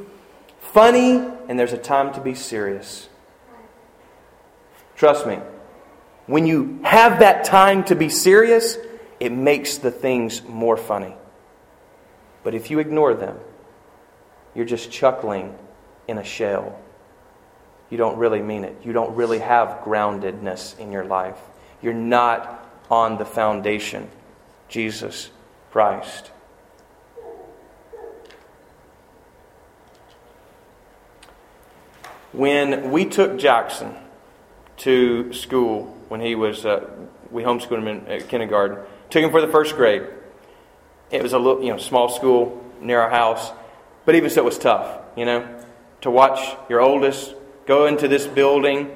funny, 0.61 1.17
and 1.49 1.59
there's 1.59 1.73
a 1.73 1.79
time 1.79 2.13
to 2.15 2.21
be 2.21 2.35
serious. 2.35 3.09
Trust 4.97 5.27
me. 5.27 5.39
When 6.27 6.47
you 6.47 6.81
have 6.85 7.21
that 7.21 7.45
time 7.45 7.85
to 7.85 7.95
be 7.95 8.09
serious, 8.09 8.77
it 9.21 9.33
makes 9.33 9.79
the 9.79 9.91
things 9.91 10.43
more 10.43 10.77
funny. 10.77 11.15
But 12.43 12.55
if 12.55 12.71
you 12.71 12.79
ignore 12.79 13.15
them, 13.15 13.39
you're 14.55 14.67
just 14.67 14.91
chuckling 14.91 15.57
in 16.09 16.19
a 16.19 16.25
shell. 16.25 16.79
You 17.91 17.97
don't 17.97 18.19
really 18.19 18.43
mean 18.43 18.65
it. 18.65 18.77
You 18.83 18.93
don't 18.93 19.15
really 19.15 19.39
have 19.39 19.85
groundedness 19.85 20.79
in 20.79 20.91
your 20.91 21.05
life. 21.05 21.39
You're 21.81 21.95
not 21.95 22.69
on 22.91 23.19
the 23.19 23.25
foundation, 23.25 24.09
Jesus 24.69 25.31
Christ. 25.71 26.31
When 32.33 32.91
we 32.91 33.07
took 33.07 33.39
Jackson 33.39 33.95
to 34.79 35.33
school 35.33 35.97
when 36.09 36.21
he 36.21 36.35
was, 36.35 36.67
uh, 36.67 36.91
we 37.31 37.43
homeschooled 37.43 37.87
him 37.87 37.89
in 37.89 38.27
kindergarten, 38.27 38.79
took 39.11 39.23
him 39.23 39.31
for 39.31 39.41
the 39.41 39.49
first 39.49 39.77
grade. 39.77 40.03
It 41.11 41.23
was 41.23 41.33
a 41.33 41.39
little, 41.39 41.63
you 41.63 41.71
know, 41.71 41.79
small 41.79 42.09
school 42.09 42.65
near 42.81 43.01
our 43.01 43.11
house, 43.11 43.53
but 44.05 44.17
even 44.17 44.29
so, 44.29 44.43
it 44.43 44.45
was 44.45 44.59
tough, 44.59 45.01
you 45.17 45.25
know, 45.25 45.49
to 46.03 46.11
watch 46.11 46.57
your 46.69 46.81
oldest 46.81 47.36
go 47.67 47.87
into 47.87 48.09
this 48.09 48.27
building 48.27 48.91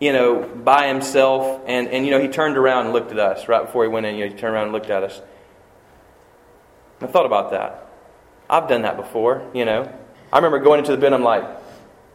you 0.00 0.12
know, 0.12 0.42
by 0.42 0.88
himself. 0.88 1.62
And, 1.66 1.88
and 1.88 2.04
you 2.04 2.10
know, 2.10 2.20
he 2.20 2.28
turned 2.28 2.56
around 2.56 2.86
and 2.86 2.92
looked 2.92 3.10
at 3.10 3.18
us 3.18 3.48
right 3.48 3.64
before 3.64 3.84
he 3.84 3.88
went 3.88 4.06
in. 4.06 4.16
You 4.16 4.26
know, 4.26 4.32
he 4.32 4.38
turned 4.38 4.54
around 4.54 4.64
and 4.64 4.72
looked 4.72 4.90
at 4.90 5.02
us. 5.02 5.20
I 7.00 7.06
thought 7.06 7.26
about 7.26 7.50
that. 7.52 7.86
I've 8.50 8.68
done 8.68 8.82
that 8.82 8.96
before, 8.96 9.48
you 9.54 9.64
know. 9.64 9.92
I 10.32 10.36
remember 10.36 10.58
going 10.58 10.78
into 10.78 10.92
the 10.92 10.98
bin, 10.98 11.12
I'm 11.12 11.22
like, 11.22 11.44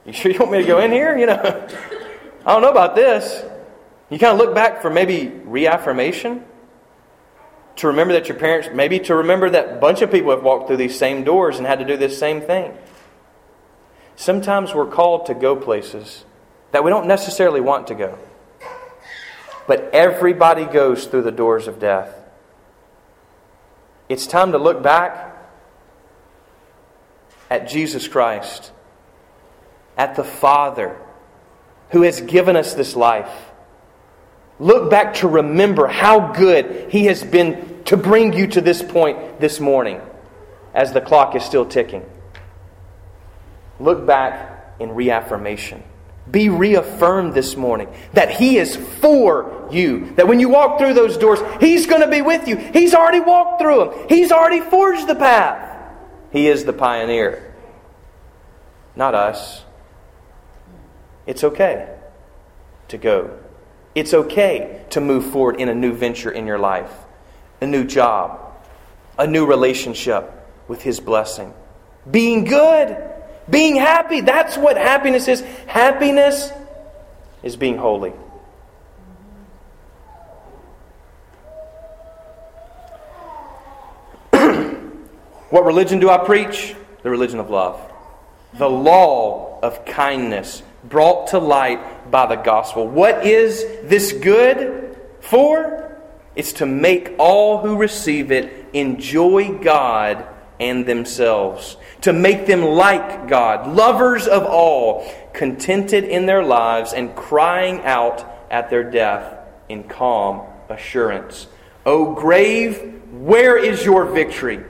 you 0.06 0.14
sure 0.14 0.32
you 0.32 0.40
want 0.40 0.52
me 0.52 0.62
to 0.62 0.68
go 0.68 0.80
in 0.80 0.92
here? 0.92 1.18
You 1.18 1.28
know, 1.28 1.34
I 2.46 2.54
don't 2.54 2.62
know 2.62 2.72
about 2.72 2.96
this. 2.96 3.44
You 4.10 4.20
kind 4.20 4.34
of 4.34 4.38
look 4.46 4.54
back 4.54 4.82
for 4.82 4.90
maybe 4.90 5.28
reaffirmation. 5.28 6.44
To 7.78 7.88
remember 7.88 8.14
that 8.14 8.28
your 8.28 8.38
parents, 8.38 8.70
maybe 8.72 9.00
to 9.00 9.16
remember 9.16 9.50
that 9.50 9.82
bunch 9.82 10.04
of 10.04 10.12
people 10.12 10.30
have 10.30 10.44
walked 10.44 10.68
through 10.68 10.78
these 10.78 10.98
same 10.98 11.24
doors 11.24 11.58
and 11.58 11.66
had 11.66 11.80
to 11.80 11.86
do 11.86 11.98
this 11.98 12.18
same 12.18 12.42
thing. 12.42 12.78
Sometimes 14.16 14.74
we're 14.74 14.88
called 14.88 15.26
to 15.28 15.34
go 15.34 15.56
places 15.56 16.26
that 16.72 16.84
we 16.84 16.90
don't 16.90 17.08
necessarily 17.08 17.62
want 17.62 17.88
to 17.88 17.96
go. 17.96 18.18
But 19.68 19.92
everybody 19.94 20.66
goes 20.66 21.06
through 21.06 21.24
the 21.24 21.32
doors 21.32 21.68
of 21.68 21.80
death. 21.80 22.14
It's 24.10 24.28
time 24.28 24.52
to 24.52 24.58
look 24.58 24.84
back 24.84 25.38
at 27.50 27.70
Jesus 27.70 28.08
Christ, 28.08 28.72
at 29.98 30.16
the 30.16 30.24
Father 30.24 30.98
who 31.92 32.02
has 32.02 32.20
given 32.22 32.56
us 32.56 32.74
this 32.74 32.96
life. 32.96 33.32
Look 34.60 34.90
back 34.90 35.16
to 35.16 35.28
remember 35.28 35.88
how 35.88 36.34
good 36.34 36.92
He 36.92 37.06
has 37.06 37.24
been 37.24 37.84
to 37.86 37.96
bring 37.96 38.34
you 38.34 38.48
to 38.48 38.62
this 38.62 38.82
point 38.82 39.40
this 39.40 39.60
morning 39.60 40.02
as 40.74 40.92
the 40.92 41.02
clock 41.02 41.36
is 41.36 41.44
still 41.44 41.66
ticking. 41.66 42.04
Look 43.80 44.06
back 44.06 44.76
in 44.80 44.92
reaffirmation. 44.92 45.84
Be 46.30 46.48
reaffirmed 46.50 47.34
this 47.34 47.58
morning 47.58 47.90
that 48.14 48.32
He 48.32 48.58
is 48.58 48.76
for 48.76 49.68
you. 49.72 50.14
That 50.16 50.28
when 50.28 50.40
you 50.40 50.50
walk 50.50 50.80
through 50.80 50.94
those 50.94 51.18
doors, 51.18 51.40
He's 51.60 51.86
going 51.86 52.02
to 52.02 52.08
be 52.08 52.22
with 52.22 52.48
you. 52.48 52.56
He's 52.56 52.94
already 52.94 53.20
walked 53.20 53.62
through 53.62 53.86
them, 53.86 54.06
He's 54.10 54.32
already 54.32 54.62
forged 54.62 55.08
the 55.08 55.16
path. 55.16 55.72
He 56.32 56.48
is 56.48 56.66
the 56.66 56.74
pioneer, 56.74 57.54
not 58.96 59.14
us. 59.14 59.64
It's 61.28 61.44
okay 61.44 61.96
to 62.88 62.98
go. 62.98 63.38
It's 63.96 64.14
okay 64.14 64.84
to 64.90 65.02
move 65.02 65.26
forward 65.32 65.60
in 65.60 65.70
a 65.70 65.76
new 65.76 65.94
venture 65.94 66.32
in 66.32 66.48
your 66.48 66.58
life, 66.58 66.92
a 67.62 67.68
new 67.68 67.84
job, 67.84 68.40
a 69.20 69.28
new 69.28 69.46
relationship 69.46 70.32
with 70.68 70.82
His 70.82 71.00
blessing. 71.00 71.54
Being 72.10 72.46
good 72.46 73.13
being 73.50 73.76
happy, 73.76 74.22
that's 74.22 74.58
what 74.58 74.78
happiness 74.78 75.28
is. 75.28 75.42
Happiness 75.68 76.52
is 77.42 77.56
being 77.56 77.78
holy. 77.78 78.12
what 85.50 85.66
religion 85.66 86.00
do 86.00 86.10
I 86.10 86.18
preach? 86.20 86.76
The 87.04 87.10
religion 87.10 87.40
of 87.40 87.50
love. 87.50 87.80
The 88.54 88.70
law 88.70 89.60
of 89.62 89.84
kindness 89.86 90.64
brought 90.84 91.28
to 91.28 91.40
light 91.40 92.12
by 92.12 92.28
the 92.28 92.36
gospel. 92.36 92.88
What 92.88 93.26
is 93.26 93.64
this 93.84 94.14
good 94.14 94.98
for? 95.22 95.98
It's 96.36 96.54
to 96.54 96.66
make 96.66 97.14
all 97.18 97.60
who 97.60 97.78
receive 97.78 98.32
it 98.32 98.68
enjoy 98.74 99.60
God 99.60 100.26
and 100.60 100.86
themselves, 100.86 101.78
to 102.04 102.12
make 102.12 102.46
them 102.46 102.64
like 102.64 103.30
God, 103.30 103.74
lovers 103.74 104.28
of 104.28 104.44
all, 104.44 105.10
contented 105.34 106.04
in 106.04 106.26
their 106.26 106.44
lives, 106.44 106.92
and 106.94 107.16
crying 107.16 107.80
out 107.84 108.26
at 108.52 108.70
their 108.70 108.84
death 108.84 109.38
in 109.70 109.84
calm 109.86 110.46
assurance. 110.70 111.48
O 111.86 112.14
grave, 112.14 113.02
where 113.12 113.58
is 113.58 113.86
your 113.86 114.06
victory? 114.06 114.64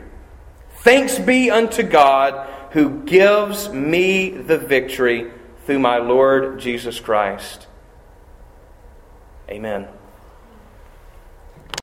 Thanks 0.78 1.18
be 1.18 1.50
unto 1.50 1.82
God 1.82 2.48
who 2.72 3.02
gives 3.04 3.70
me 3.70 4.30
the 4.30 4.58
victory 4.58 5.32
through 5.66 5.80
my 5.80 5.98
Lord 5.98 6.60
Jesus 6.60 7.00
Christ. 7.00 7.68
Amen. 9.50 9.88